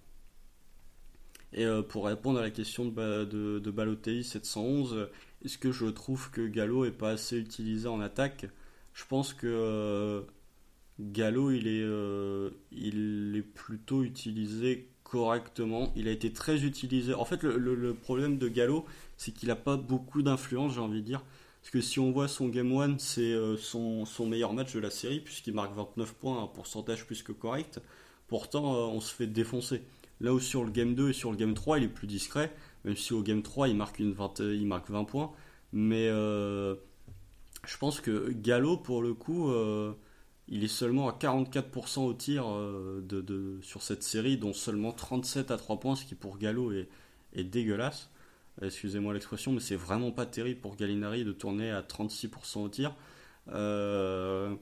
[1.54, 5.10] Et euh, pour répondre à la question de, de, de Balotelli 711,
[5.44, 8.46] est-ce que je trouve que Gallo est pas assez utilisé en attaque?
[8.94, 10.22] Je pense que euh,
[11.00, 15.92] Gallo il est, euh, il est plutôt utilisé correctement.
[15.98, 17.14] Il a été très utilisé.
[17.14, 18.86] En fait, le, problème de Gallo,
[19.18, 21.22] c'est qu'il n'a pas beaucoup d'influence, j'ai envie de dire.
[21.62, 24.90] Parce que si on voit son Game 1, c'est son, son, meilleur match de la
[24.90, 27.80] série, puisqu'il marque 29 points, un pourcentage plus que correct.
[28.28, 29.84] Pourtant, on se fait défoncer.
[30.22, 32.54] Là où sur le game 2 et sur le game 3, il est plus discret,
[32.86, 35.32] même si au game 3, il marque, une 20, il marque 20 points.
[35.74, 36.76] Mais euh,
[37.66, 39.94] je pense que Gallo, pour le coup, euh,
[40.52, 45.58] il est seulement à 44% au tir euh, sur cette série, dont seulement 37 à
[45.58, 46.90] 3 points, ce qui pour Gallo est,
[47.44, 48.10] dégueulasse.
[48.62, 52.94] Excusez-moi l'expression, mais c'est vraiment pas terrible pour Gallinari de tourner à 36% au tir.
[53.48, 54.54] Euh,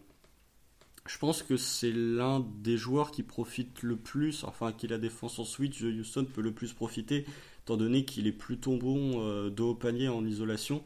[1.07, 5.39] je pense que c'est l'un des joueurs qui profite le plus, enfin qui la défense
[5.39, 7.25] en switch de Houston peut le plus profiter,
[7.63, 10.83] étant donné qu'il est plutôt bon euh, de haut panier en isolation.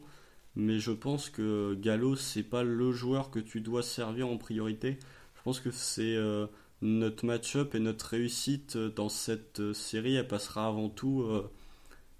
[0.56, 4.98] Mais je pense que Gallo, c'est pas le joueur que tu dois servir en priorité.
[5.36, 6.46] Je pense que c'est euh,
[6.82, 11.26] notre match-up et notre réussite dans cette euh, série, elle passera avant tout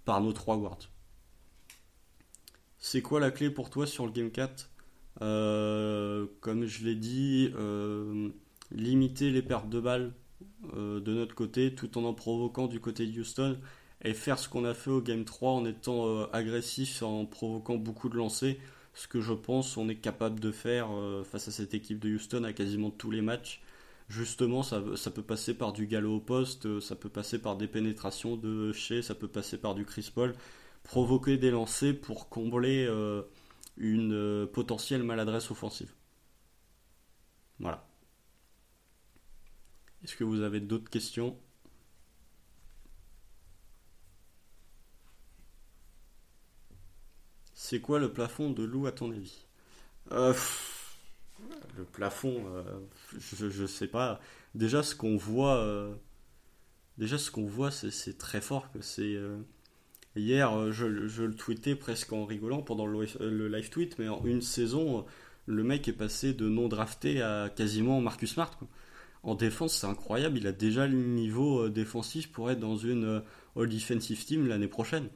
[0.05, 0.91] par nos trois guards.
[2.79, 4.71] C'est quoi la clé pour toi sur le Game 4
[5.23, 8.31] euh, comme je l'ai dit, euh,
[8.73, 10.13] limiter les pertes de balles
[10.75, 13.59] euh, de notre côté tout en en provoquant du côté de Houston
[14.05, 18.09] et faire ce qu'on a fait au Game 3 en étant agressif, en provoquant beaucoup
[18.09, 18.57] de lancers,
[18.95, 20.89] ce que je pense on est capable de faire
[21.25, 23.63] face à cette équipe de Houston à quasiment tous les matchs.
[24.09, 24.83] Justement, ça,
[25.15, 29.01] peut passer par du galop au poste, ça peut passer par des pénétrations de chez,
[29.01, 30.11] ça peut passer par du Chris
[30.85, 32.87] provoquer des lancers pour combler
[33.77, 35.93] une euh, potentielle maladresse offensive.
[37.59, 37.87] Voilà.
[40.05, 41.37] Est-ce que vous avez d'autres questions?
[47.67, 49.47] C'est quoi le plafond de loup à ton avis?
[50.13, 50.35] Euh,
[51.79, 52.63] Le plafond, euh,
[53.19, 54.21] je, je sais pas.
[54.55, 55.95] Déjà ce qu'on voit, euh,
[56.99, 58.69] déjà ce qu'on voit, c'est très fort.
[58.83, 59.19] C'est
[60.15, 65.07] hier, je, le tweetais presque en rigolant pendant le, live tweet, mais en une saison,
[65.47, 68.61] le mec est passé de non drafté à quasiment Marcus Smart.
[69.23, 70.37] En défense, c'est incroyable.
[70.37, 73.23] Il a déjà le niveau défensif pour être dans une
[73.57, 75.09] All Defensive Team l'année prochaine.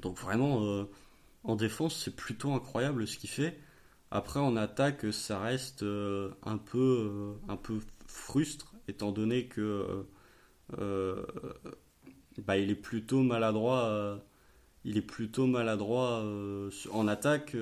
[0.00, 0.86] Donc vraiment
[1.46, 3.58] en défense, c'est plutôt incroyable ce qu'il fait.
[4.10, 7.58] Après, en attaque, ça reste euh, un peu, euh, un
[8.06, 10.06] frustre, étant donné que
[10.78, 11.24] euh,
[12.38, 14.20] bah, il est plutôt maladroit.
[14.84, 16.24] il est plutôt maladroit
[16.92, 17.56] en attaque.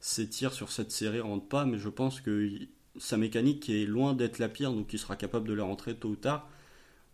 [0.00, 2.50] ses tirs sur cette série rentrent pas, mais je pense que
[2.98, 6.10] sa mécanique est loin d'être la pire, donc il sera capable de les rentrer tôt
[6.10, 6.48] ou tard.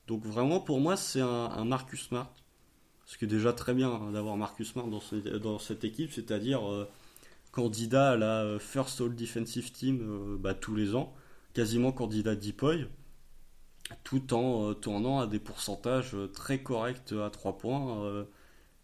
[0.08, 2.32] Donc vraiment, pour moi, c'est un, un Marcus Smart
[3.10, 6.88] ce qui est déjà très bien hein, d'avoir Marcus Smart dans, cette équipe, c'est-à-dire euh,
[7.50, 11.12] candidat à la euh, First All Defensive Team euh, bah, tous les ans,
[11.52, 12.86] quasiment candidat DPOY,
[14.04, 18.26] tout en tournant à des pourcentages très corrects à 3 points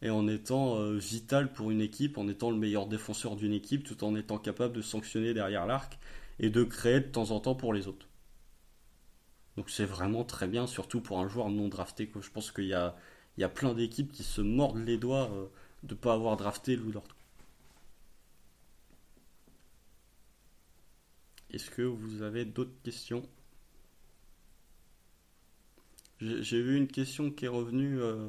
[0.03, 4.03] et en étant vital pour une équipe, en étant le meilleur défenseur d'une équipe, tout
[4.03, 5.97] en étant capable de sanctionner derrière l'arc
[6.41, 8.09] et de créer de temps en temps pour les autres.
[9.57, 12.11] Donc c'est vraiment très bien, surtout pour un joueur non drafté.
[12.21, 12.97] Je pense qu'il y a,
[13.37, 15.47] il y a plein d'équipes qui se mordent les doigts euh,
[15.83, 17.05] de ne pas avoir drafté Lou Dort.
[21.51, 23.23] Est-ce que vous avez d'autres questions?
[26.21, 28.01] J'ai vu une question qui est revenue.
[28.01, 28.29] Euh,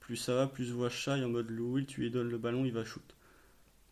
[0.00, 2.72] plus ça va, plus je vois en mode Lou tu lui donnes le ballon, il
[2.72, 3.02] va shoot.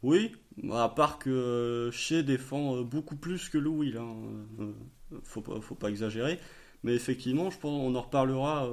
[0.03, 0.33] Oui,
[0.71, 3.97] à part que Shea défend euh, beaucoup plus que Lou Will.
[3.97, 4.15] Hein.
[5.23, 6.39] Faut, pas, faut pas exagérer.
[6.83, 8.71] Mais effectivement, je pense qu'on en reparlera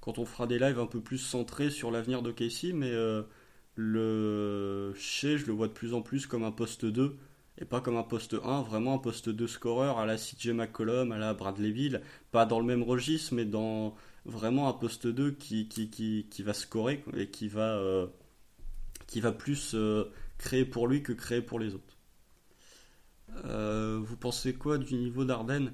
[0.00, 3.22] quand on fera des lives un peu plus centrés sur l'avenir de Casey, mais euh,
[3.74, 7.16] le chez je le vois de plus en plus comme un poste 2
[7.58, 11.12] et pas comme un poste 1, vraiment un poste 2 scoreur à la CJ McCollum,
[11.12, 13.94] à la Bradleyville, pas dans le même registre, mais dans
[14.24, 18.06] vraiment un poste 2 qui, qui, qui, qui va scorer et qui va, euh,
[19.06, 20.04] qui va plus euh,
[20.38, 21.98] créer pour lui que créer pour les autres.
[23.44, 25.72] vous pensez quoi du niveau d'Arden?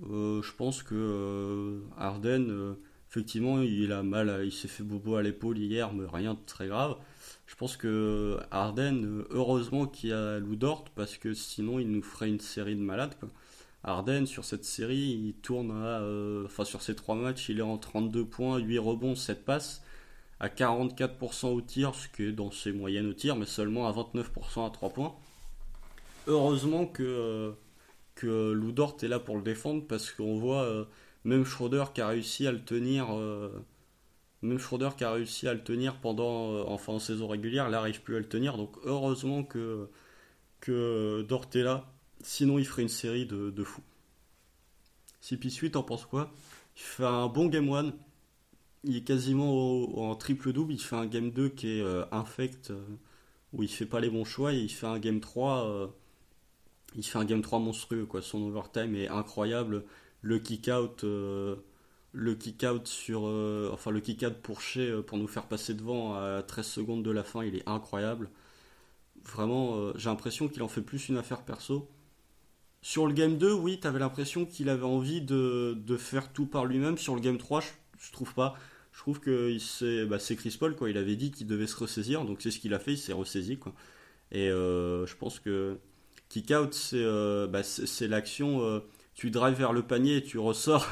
[0.00, 2.76] Je pense que Arden
[3.10, 6.68] Effectivement, il a mal, il s'est fait bobo à l'épaule hier, mais rien de très
[6.68, 6.96] grave.
[7.46, 12.02] Je pense que Arden, heureusement qu'il y a Lou Dort, parce que sinon il nous
[12.02, 13.14] ferait une série de malades.
[13.84, 16.00] Arden, sur cette série, il tourne à.
[16.02, 19.82] Euh, enfin, sur ces trois matchs, il est en 32 points, 8 rebonds, 7 passes,
[20.40, 23.92] à 44% au tir, ce qui est dans ses moyennes au tir, mais seulement à
[23.92, 25.14] 29% à 3 points.
[26.26, 27.52] Heureusement que, euh,
[28.14, 30.62] que est là pour le défendre, parce qu'on voit.
[30.64, 30.84] Euh,
[31.24, 33.14] même Schroeder qui a réussi à le tenir.
[33.14, 33.50] Euh,
[34.42, 38.02] même Schroeder qui a réussi à le tenir pendant, euh, enfin en saison régulière, n'arrive
[38.02, 38.56] plus à le tenir.
[38.56, 39.88] Donc heureusement que,
[40.60, 41.26] que.
[42.20, 43.82] Sinon, il ferait une série de, de fous.
[45.22, 46.32] CP8, t'en penses quoi?
[46.76, 47.92] Il fait un bon game 1.
[48.84, 50.72] Il est quasiment en triple-double.
[50.72, 52.72] Il fait un game 2 qui est euh, infect,
[53.52, 54.52] où il fait pas les bons choix.
[54.52, 55.92] Et il fait un game 3.
[56.96, 58.08] il fait un game 3 monstrueux.
[58.20, 59.84] Son overtime est incroyable
[60.22, 61.56] le kick out euh,
[62.12, 65.46] le kick out sur euh, enfin le kick out pour chez euh, pour nous faire
[65.46, 68.30] passer devant à 13 secondes de la fin il est incroyable.
[69.24, 71.88] Vraiment j'ai l'impression qu'il en fait plus une affaire perso.
[72.80, 76.98] Sur le game 2 oui t'avais l'impression qu'il avait envie de, faire tout par lui-même.
[76.98, 77.60] Sur le game 3
[77.98, 78.54] je, trouve pas.
[78.92, 80.88] Je trouve que bah, c'est Chris Paul quoi.
[80.90, 83.12] Il avait dit qu'il devait se ressaisir donc c'est ce qu'il a fait il s'est
[83.12, 83.74] ressaisi quoi.
[84.32, 85.78] Et je pense que
[86.28, 87.04] kick out c'est
[87.48, 87.62] bah,
[88.08, 88.82] l'action
[89.18, 90.86] tu drives vers le panier et tu ressors.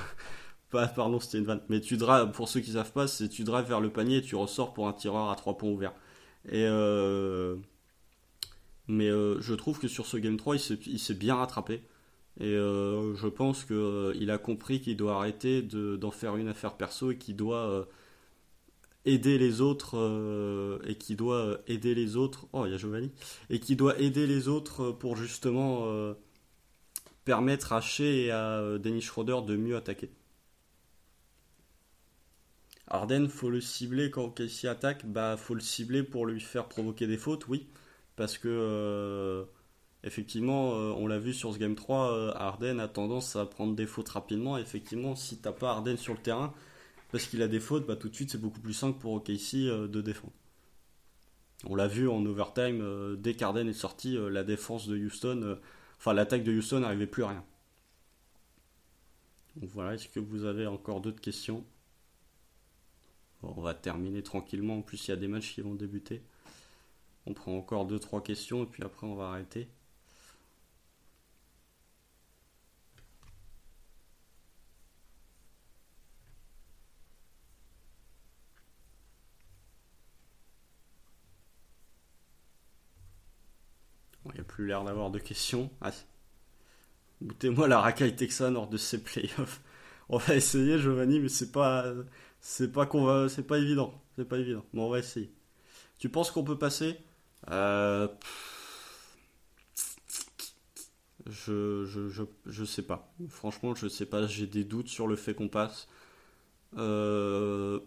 [0.71, 1.61] pardon, c'était une vanne.
[1.69, 4.23] Mais tu drives, pour ceux qui savent pas, c'est tu drives vers le panier et
[4.23, 5.95] tu ressors pour un tireur à trois points ouverts.
[6.49, 7.55] Et euh,
[8.89, 10.57] mais euh, je trouve que sur ce game 3,
[10.87, 11.83] il s'est bien rattrapé.
[12.41, 17.13] Et euh, je pense qu'il a compris qu'il doit arrêter d'en faire une affaire perso
[17.13, 17.87] et qu'il doit
[19.05, 22.49] aider les autres et qui doit aider les autres.
[22.53, 23.13] Oh, il y a Giovanni.
[23.51, 26.17] Et qui doit aider les autres pour justement
[27.27, 30.11] permettre à Shea et à euh, Dennis Schroeder de mieux attaquer.
[32.87, 37.09] Arden, faut le cibler quand Casey attaque, bah faut le cibler pour lui faire provoquer
[37.09, 37.67] des fautes, oui,
[38.15, 39.45] parce que euh,
[40.05, 43.87] effectivement, euh, on l'a vu sur ce game 3, Arden a tendance à prendre des
[43.87, 44.57] fautes rapidement.
[44.57, 46.55] Effectivement, si t'as pas Arden sur le terrain,
[47.11, 49.65] parce qu'il a des fautes, bah tout de suite c'est beaucoup plus simple pour Casey
[49.67, 50.33] de défendre.
[51.65, 55.59] On l'a vu en overtime, dès qu'Arden est sorti, la défense de Houston
[56.07, 57.45] enfin l'attaque de Houston n'arrivait plus à rien.
[59.57, 61.65] Donc voilà, est-ce que vous avez encore d'autres questions?
[63.43, 66.23] On va terminer tranquillement, en plus il y a des matchs qui vont débuter.
[67.27, 69.67] On prend encore 2-3 questions et puis après on va arrêter.
[84.57, 85.71] Plus l'air d'avoir de questions.
[85.83, 85.91] Ah,
[87.23, 89.61] Goûtez-moi la racaille Texan hors de ces playoffs.
[90.09, 91.93] On va essayer, Giovanni, mais c'est pas,
[92.41, 94.65] c'est pas qu'on va, c'est pas évident, c'est pas évident.
[94.73, 95.33] Mais on va essayer.
[95.99, 96.97] Tu penses qu'on peut passer?
[97.51, 98.07] Euh...
[101.27, 103.13] je, je, je, je, sais pas.
[103.29, 104.27] Franchement, je sais pas.
[104.27, 105.89] J'ai des doutes sur le fait qu'on passe.
[106.79, 107.81] Euh...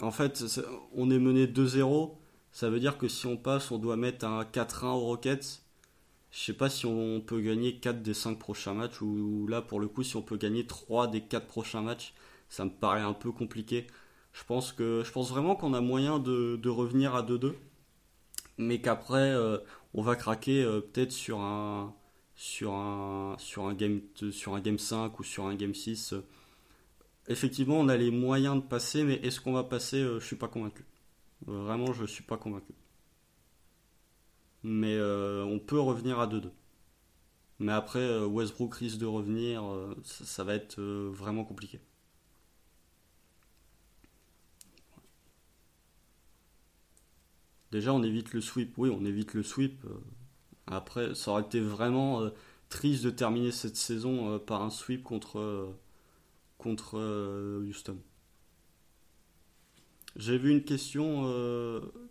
[0.00, 0.44] En fait,
[0.92, 2.16] on est mené 2-0.
[2.52, 5.63] Ça veut dire que si on passe, on doit mettre un 4-1 aux Rockets.
[6.34, 9.78] Je sais pas si on peut gagner 4 des 5 prochains matchs ou là pour
[9.78, 12.12] le coup si on peut gagner 3 des 4 prochains matchs,
[12.48, 13.86] ça me paraît un peu compliqué.
[14.32, 17.54] Je pense que je pense vraiment qu'on a moyen de, de, revenir à 2-2
[18.58, 19.58] mais qu'après euh,
[19.94, 21.94] on va craquer euh, peut-être sur un
[22.36, 24.00] sur un sur un game
[24.32, 26.14] sur un game 5 ou sur un game 6.
[27.28, 30.02] Effectivement, on a les moyens de passer mais est-ce qu'on va passer?
[30.02, 30.84] Je suis pas convaincu.
[31.46, 32.74] Vraiment, je suis pas convaincu
[34.64, 36.50] mais euh, on peut revenir à 2-2.
[37.60, 41.80] Mais après, euh, Westbrook risque de revenir, euh, ça, va être vraiment compliqué.
[47.70, 48.76] Déjà, on évite le sweep.
[48.78, 49.84] Oui, on évite le sweep.
[50.66, 52.30] Après, ça aurait été vraiment
[52.68, 55.74] triste de terminer cette saison par un sweep contre,
[56.58, 56.98] contre
[57.68, 57.98] Houston.
[60.16, 61.24] J'ai vu une question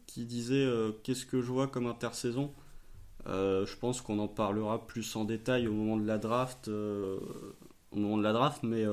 [0.07, 2.53] qui disait euh, qu'est-ce que je vois comme intersaison?
[3.27, 7.19] Euh, je pense qu'on en parlera plus en détail au moment de la draft, au
[7.95, 8.83] moment de la draft, mais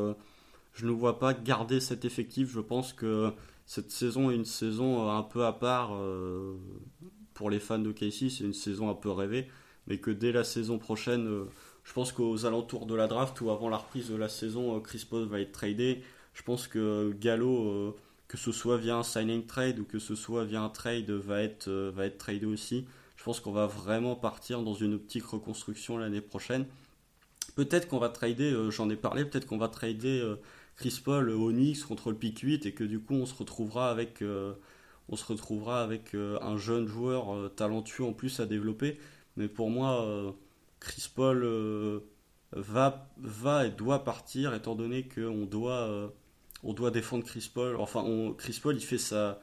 [0.72, 2.50] je ne vois pas garder cet effectif.
[2.50, 3.32] Je pense que
[3.66, 5.92] cette saison est une saison un peu à part
[7.34, 8.28] pour les fans de Casey.
[8.30, 9.48] C'est une saison un peu rêvée,
[9.88, 11.46] mais que dès la saison prochaine,
[11.82, 15.04] je pense qu'aux alentours de la draft ou avant la reprise de la saison, Chris
[15.08, 16.04] Paul va être tradé.
[16.34, 17.96] Je pense que Gallo
[18.30, 21.42] que ce soit via un signing trade ou que ce soit via un trade, va
[21.42, 22.86] être, euh, va être tradé aussi.
[23.16, 26.64] Je pense qu'on va vraiment partir dans une optique reconstruction l'année prochaine.
[27.56, 30.36] Peut-être qu'on va trader, euh, j'en ai parlé, peut-être qu'on va trader euh,
[30.76, 31.50] Chris Paul au
[31.88, 34.22] contre le pick 8 et que du coup on se retrouvera avec,
[35.08, 38.98] on se retrouvera avec un jeune joueur talentueux en plus à développer.
[39.36, 40.34] Mais pour moi,
[40.78, 41.44] Chris Paul
[42.52, 46.14] va, va et doit partir étant donné qu'on doit
[46.62, 47.76] on doit défendre Chris Paul.
[47.76, 48.04] Enfin,
[48.38, 49.40] Chris Paul, il fait sa,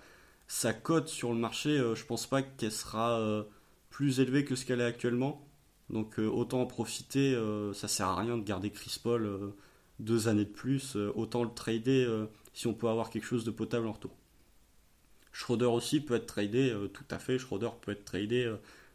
[0.48, 1.70] sa cote sur le marché.
[1.70, 3.44] Euh, je pense pas qu'elle sera euh,
[3.90, 5.48] plus élevée que ce qu'elle est actuellement.
[5.90, 7.36] Donc euh, autant en profiter.
[7.74, 9.54] ça sert à rien de garder Chris Paul
[10.00, 10.96] deux années de plus.
[10.96, 14.12] autant le trader si on peut avoir quelque chose de potable en retour.
[15.32, 17.40] Schroeder aussi peut être tradé, tout à fait.
[17.40, 18.54] Schroeder peut être tradé.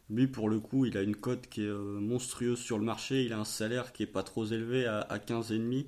[0.09, 3.23] lui, pour le coup, il a une cote qui est monstrueuse sur le marché.
[3.23, 5.85] Il a un salaire qui est pas trop élevé à, à 15,5.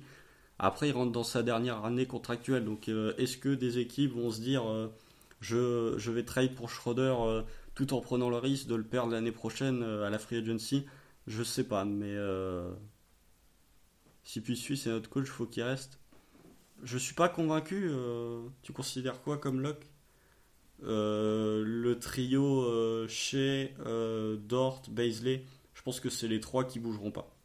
[0.58, 2.64] Après, il rentre dans sa dernière année contractuelle.
[2.64, 4.88] Donc, euh, est-ce que des équipes vont se dire euh,
[5.40, 7.42] je, je, vais trade pour Schroeder euh,
[7.74, 10.86] tout en prenant le risque de le perdre l'année prochaine à la free agency?
[11.26, 12.14] Je sais pas, mais
[14.24, 15.98] si puis suit, c'est notre coach, il faut qu'il reste.
[16.82, 17.90] Je suis pas convaincu.
[18.62, 19.84] tu considères quoi comme lock?
[20.82, 23.74] Le trio chez
[24.48, 25.44] Dort, Baisley,
[25.74, 27.36] je pense que c'est les trois qui bougeront pas.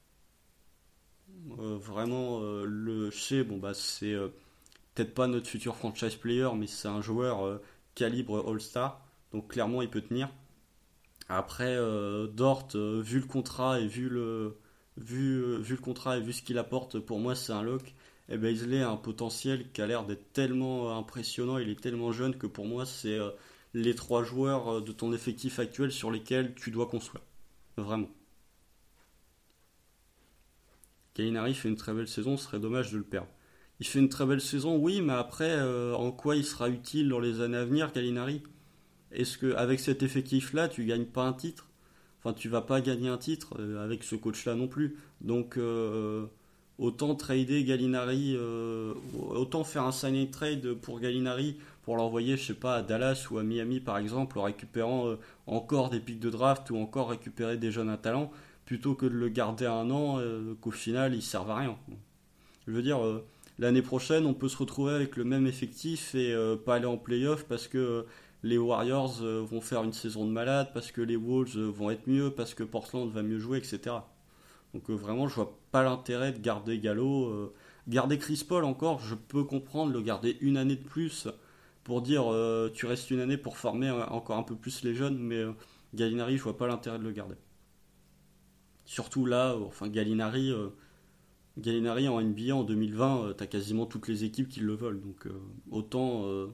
[1.59, 4.29] Euh, vraiment, euh, le chez, bon, bah, c'est euh,
[4.95, 7.59] peut-être pas notre futur franchise player, mais c'est un joueur
[7.95, 9.01] calibre All-Star.
[9.33, 10.29] Donc clairement, il peut tenir.
[11.29, 11.77] Après,
[12.33, 14.57] Dort, vu le contrat et vu le,
[14.97, 17.93] vu, vu le contrat et vu ce qu'il apporte, pour moi, c'est un lock.
[18.29, 22.37] Et Baisley a un potentiel qui a l'air d'être tellement impressionnant, il est tellement jeune
[22.37, 23.17] que pour moi, c'est
[23.73, 27.23] les trois joueurs de ton effectif actuel sur lesquels tu dois construire.
[27.77, 28.09] Vraiment.
[31.15, 33.29] Gallinari fait une très belle saison, ce serait dommage de le perdre.
[33.79, 37.09] Il fait une très belle saison, oui, mais après, euh, en quoi il sera utile
[37.09, 38.43] dans les années à venir, Gallinari
[39.11, 41.67] Est-ce que avec cet effectif-là, tu gagnes pas un titre?
[42.19, 44.97] Enfin, tu vas pas gagner un titre euh, avec ce coach-là non plus.
[45.21, 46.27] Donc, euh,
[46.77, 48.37] autant trader Gallinari,
[49.17, 53.37] autant faire un signing trade pour Gallinari pour l'envoyer, je sais pas, à Dallas ou
[53.37, 57.71] à Miami par exemple, en récupérant encore des pics de draft ou encore récupérer des
[57.71, 58.31] jeunes à talent
[58.71, 61.77] plutôt que de le garder un an, euh, qu'au final il serve à rien.
[62.65, 63.21] Je veux dire, euh,
[63.59, 66.95] l'année prochaine, on peut se retrouver avec le même effectif et euh, pas aller en
[66.95, 68.05] playoff parce que
[68.43, 72.31] les Warriors vont faire une saison de malade, parce que les Wolves vont être mieux,
[72.31, 73.97] parce que Portland va mieux jouer, etc.
[74.73, 77.53] Donc vraiment, je vois pas l'intérêt de garder Gallo.
[77.89, 81.27] garder Chris Paul encore, je peux comprendre, le garder une année de plus
[81.83, 82.23] pour dire
[82.73, 85.43] tu restes une année pour former encore un peu plus les jeunes, mais
[85.93, 87.35] Gallinari, je vois pas l'intérêt de le garder.
[88.91, 90.51] Surtout là, enfin Gallinari,
[91.57, 94.99] Gallinari en NBA en 2020, tu as quasiment toutes les équipes qui le veulent.
[94.99, 95.27] Donc
[95.71, 96.51] autant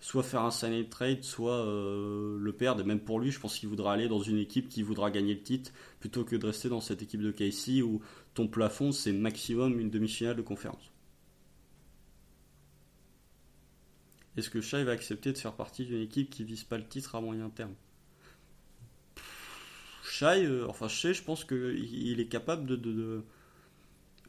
[0.00, 2.80] soit faire un sign trade, soit euh, le perdre.
[2.82, 5.34] Et même pour lui, je pense qu'il voudra aller dans une équipe qui voudra gagner
[5.34, 8.00] le titre plutôt que de rester dans cette équipe de KC où
[8.34, 10.92] ton plafond c'est maximum une demi-finale de conférence.
[14.36, 17.14] Est-ce que Shai va accepter de faire partie d'une équipe qui vise pas le titre
[17.14, 17.74] à moyen terme?
[20.18, 23.22] Shai, euh, enfin Shai, je pense qu'il est capable de,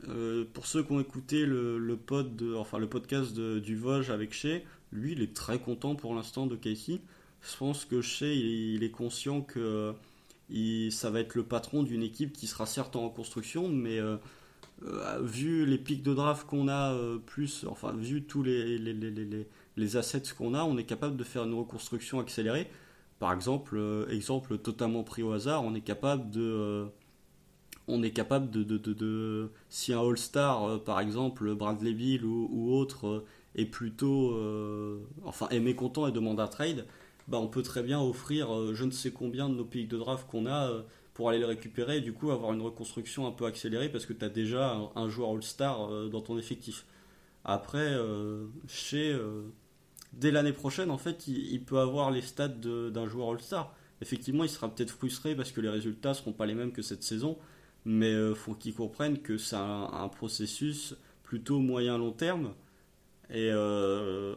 [0.09, 4.63] euh, pour ceux qui ont écouté le, de, enfin, le podcast du Vosges avec Shea,
[4.91, 6.99] lui, il est très content pour l'instant de Casey.
[7.41, 9.93] Je pense que Shea, il, est conscient que
[10.91, 14.17] ça va être le patron d'une équipe qui sera certes en reconstruction, mais euh,
[14.83, 19.47] euh, vu les pics de draft qu'on a, plus, enfin, vu tous les, les, les,
[19.77, 22.69] les assets qu'on a, on est capable de faire une reconstruction accélérée.
[23.19, 26.87] Par exemple, exemple totalement pris au hasard, on est capable de
[27.87, 33.07] on est capable de, de, si un All-Star, euh, par exemple, Bradley Bill ou, autre,
[33.07, 36.85] euh, est plutôt, euh, enfin, est mécontent et demande un trade,
[37.27, 40.27] bah, on peut très bien offrir je ne sais combien de nos pics de draft
[40.29, 40.71] qu'on a
[41.13, 44.13] pour aller les récupérer et du coup avoir une reconstruction un peu accélérée parce que
[44.13, 46.85] tu as déjà un, joueur All-Star dans ton effectif.
[47.43, 47.97] Après,
[48.67, 49.13] chez,
[50.13, 53.75] dès l'année prochaine, en fait, il, peut avoir les stats d'un joueur All-Star.
[54.01, 57.03] Effectivement, il sera peut-être frustré parce que les résultats seront pas les mêmes que cette
[57.03, 57.37] saison
[57.87, 60.93] mais euh, faut qu'ils comprennent que c'est un, processus
[61.23, 62.53] plutôt moyen-long terme.
[63.29, 64.35] Et euh,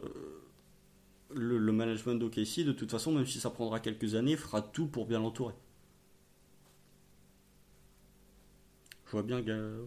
[1.33, 5.05] le, management d'OKC, de toute façon, même si ça prendra quelques années, fera tout pour
[5.05, 5.53] bien l'entourer.
[9.05, 9.85] Je vois bien que...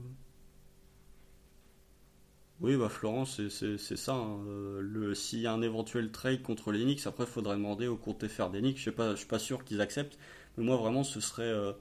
[2.61, 4.15] Oui, bah Florence, c'est ça.
[4.15, 4.39] Hein.
[4.81, 7.97] Le S'il y a un éventuel trade contre les Knicks, après, il faudrait demander au
[7.97, 8.79] compte faire des Knicks.
[8.79, 10.19] Je ne suis pas sûr qu'ils acceptent.
[10.57, 11.43] Mais moi, vraiment, ce serait...
[11.43, 11.73] Euh,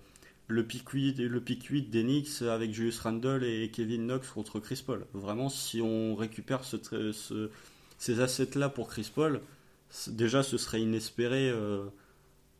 [0.47, 5.05] le pick 8, le 8 d'Enix avec Julius Randle et Kevin Knox contre Chris Paul.
[5.13, 7.49] Vraiment, si on récupère ce,
[7.97, 9.41] ces assets-là pour Chris Paul,
[10.07, 11.49] déjà ce serait inespéré.
[11.49, 11.85] Euh,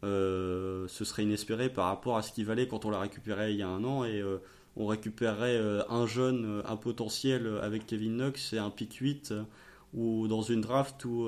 [0.04, 3.58] euh, ce serait inespéré par rapport à ce qu'il valait quand on l'a récupéré il
[3.58, 4.38] y a un an et euh,
[4.76, 5.60] on récupérerait
[5.90, 9.34] un jeune, un potentiel avec Kevin Knox et un pick 8
[9.94, 11.28] ou dans une draft où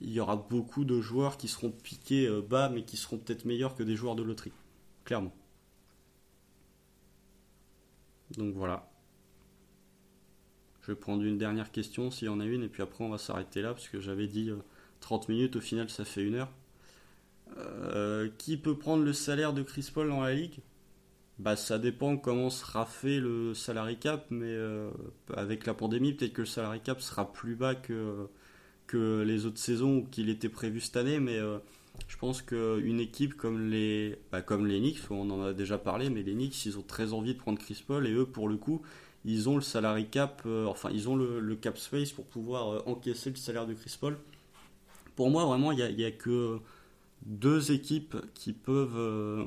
[0.00, 3.76] il y aura beaucoup de joueurs qui seront piqués bas mais qui seront peut-être meilleurs
[3.76, 4.52] que des joueurs de loterie.
[5.04, 5.32] Clairement.
[8.36, 8.90] Donc voilà.
[10.82, 13.08] Je vais prendre une dernière question s'il y en a une, et puis après on
[13.08, 14.50] va s'arrêter là, parce que j'avais dit
[15.00, 16.52] 30 euh, minutes, au final ça fait une heure.
[17.58, 20.60] Euh, qui peut prendre le salaire de Chris Paul dans la ligue?
[21.38, 24.90] Bah, ça dépend comment sera fait le salary cap, mais euh,
[25.34, 28.28] avec la pandémie, peut-être que le salary cap sera plus bas que,
[28.86, 31.38] que les autres saisons qu'il était prévu cette année, mais
[32.08, 36.10] je pense qu'une équipe comme les, bah, comme les Knicks, on en a déjà parlé,
[36.10, 38.56] mais les Knicks, ils ont très envie de prendre Chris Paul et eux, pour le
[38.56, 38.82] coup,
[39.24, 42.82] ils ont le salary cap, euh, enfin, ils ont le, cap space pour pouvoir euh,
[42.86, 44.16] encaisser le salaire de Chris Paul.
[45.16, 46.60] Pour moi, vraiment, il n'y a, que
[47.22, 49.44] deux équipes qui peuvent euh,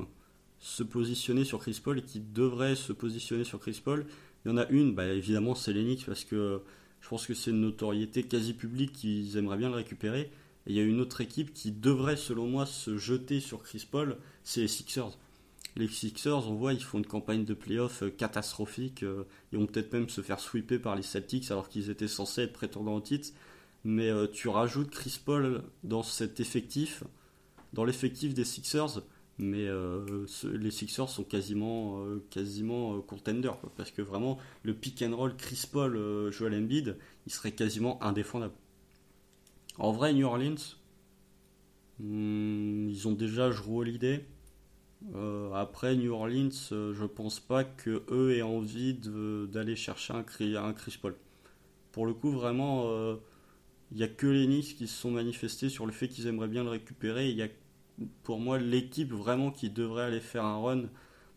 [0.60, 4.06] se positionner sur Chris Paul et qui devraient se positionner sur Chris Paul.
[4.44, 6.60] Il y en a une, bah, évidemment, c'est Knicks parce que
[7.00, 10.30] je pense que c'est une notoriété quasi publique qu'ils aimeraient bien le récupérer.
[10.66, 13.86] Et il y a une autre équipe qui devrait, selon moi, se jeter sur Chris
[13.90, 15.18] Paul, c'est les Sixers.
[15.76, 19.02] Les Sixers, on voit, ils font une campagne de playoff euh, catastrophique.
[19.02, 22.42] Euh, ils vont peut-être même se faire sweeper par les Celtics alors qu'ils étaient censés
[22.42, 23.30] être prétendants au titre.
[23.84, 27.04] Mais euh, tu rajoutes Chris Paul dans cet effectif,
[27.72, 29.00] dans l'effectif des Sixers,
[29.40, 29.68] mais
[30.44, 33.56] les Sixers sont quasiment, quasiment contenders.
[33.76, 38.54] parce que vraiment, le pick and roll Chris Paul, Joel Embiid, il serait quasiment indéfendable.
[39.78, 40.76] En vrai, New Orleans,
[41.98, 44.24] hmm, ils ont déjà joué l'idée.
[45.14, 50.24] Euh, après New Orleans, euh, je pense pas que eux aient envie d'aller chercher un,
[50.62, 51.16] un, Chris Paul.
[51.92, 53.16] Pour le coup, vraiment, il euh,
[53.92, 56.62] n'y a que les Knicks qui se sont manifestés sur le fait qu'ils aimeraient bien
[56.64, 57.30] le récupérer.
[57.30, 57.48] Il y a
[58.22, 60.82] pour moi l'équipe vraiment qui devrait aller faire un run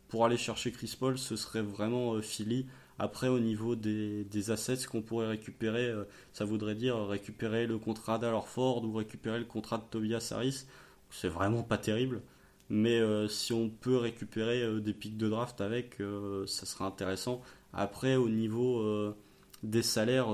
[0.08, 2.68] pour aller chercher Chris Paul, ce serait vraiment Philly.
[3.00, 8.20] Après, au niveau des, assets qu'on pourrait récupérer, euh, ça voudrait dire récupérer le contrat
[8.46, 10.66] Ford ou récupérer le contrat de Tobias Harris.
[11.10, 12.22] C'est vraiment pas terrible.
[12.70, 15.98] Mais euh, si on peut récupérer euh, des pics de draft avec,
[16.46, 17.42] ça sera intéressant.
[17.74, 19.16] Après, au niveau
[19.64, 20.28] des salaires,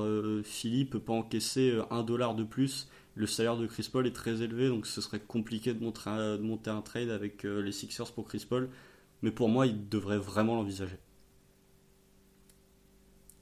[0.44, 2.90] Philly peut pas encaisser un dollar de plus.
[3.20, 6.82] Le salaire de Chris Paul est très élevé, donc ce serait compliqué de, monter un
[6.82, 8.70] trade avec les Sixers pour Chris Paul.
[9.24, 10.96] Mais pour moi, il devrait vraiment l'envisager.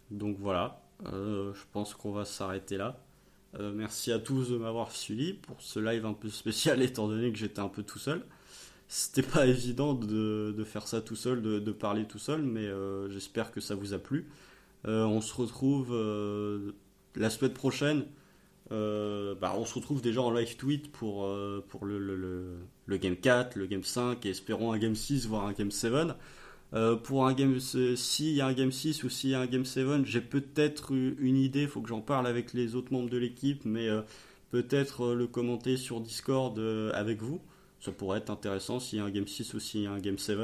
[0.10, 3.00] Donc voilà, je pense qu'on va s'arrêter là.
[3.60, 7.38] merci à tous de m'avoir suivi pour ce live un peu spécial étant donné que
[7.38, 8.26] j'étais un peu tout seul.
[8.88, 12.68] C'était pas évident de, faire ça tout seul, de, parler tout seul, mais
[13.12, 14.28] j'espère que ça vous a plu.
[14.86, 15.96] on se retrouve
[17.16, 18.08] la semaine prochaine
[18.72, 22.58] euh, bah, on se retrouve déjà en live tweet pour, euh, pour le,
[22.90, 25.94] Game 4, le Game 5 et espérons un Game 6, voire un Game 7.
[26.74, 29.46] Euh, pour un Game, s'il y a un Game 6 ou s'il y a un
[29.46, 33.10] Game 7, j'ai peut-être une idée, il faut que j'en parle avec les autres membres
[33.10, 33.88] de l'équipe, mais
[34.50, 36.60] peut-être le commenter sur Discord
[36.94, 37.40] avec vous.
[37.80, 40.00] Ça pourrait être intéressant s'il y a un Game 6 ou s'il y a un
[40.00, 40.40] Game 7.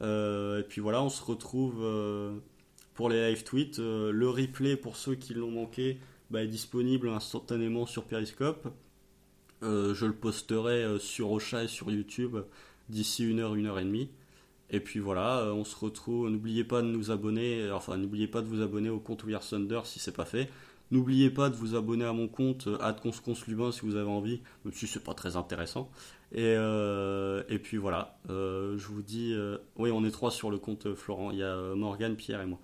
[0.00, 1.86] et puis voilà, on se retrouve
[2.94, 3.78] pour les live tweets.
[3.78, 8.68] le replay pour ceux qui l'ont manqué bah, est disponible instantanément sur Periscope.
[9.62, 12.36] Euh, je le posterai euh, sur Ocha et sur YouTube
[12.88, 14.10] d'ici une heure, une heure et demie.
[14.70, 16.28] Et puis voilà, euh, on se retrouve.
[16.28, 19.80] N'oubliez pas de nous abonner, enfin n'oubliez pas de vous abonner au compte We Thunder
[19.84, 20.50] si c'est pas fait.
[20.90, 22.68] N'oubliez pas de vous abonner à mon compte
[23.02, 25.90] @consconslubin si vous avez envie, même si c'est pas très intéressant.
[26.32, 29.34] Et, et puis voilà, je vous dis,
[29.76, 32.60] oui on est trois sur le compte Florent, il y a Morgane, Pierre et moi.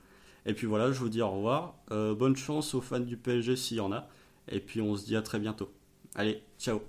[0.47, 1.76] Et puis voilà, je vous dis au revoir.
[1.90, 4.09] Euh, bonne chance aux fans du PSG s'il y en a.
[4.49, 5.72] Et puis on se dit à très bientôt.
[6.14, 6.82] Allez, ciao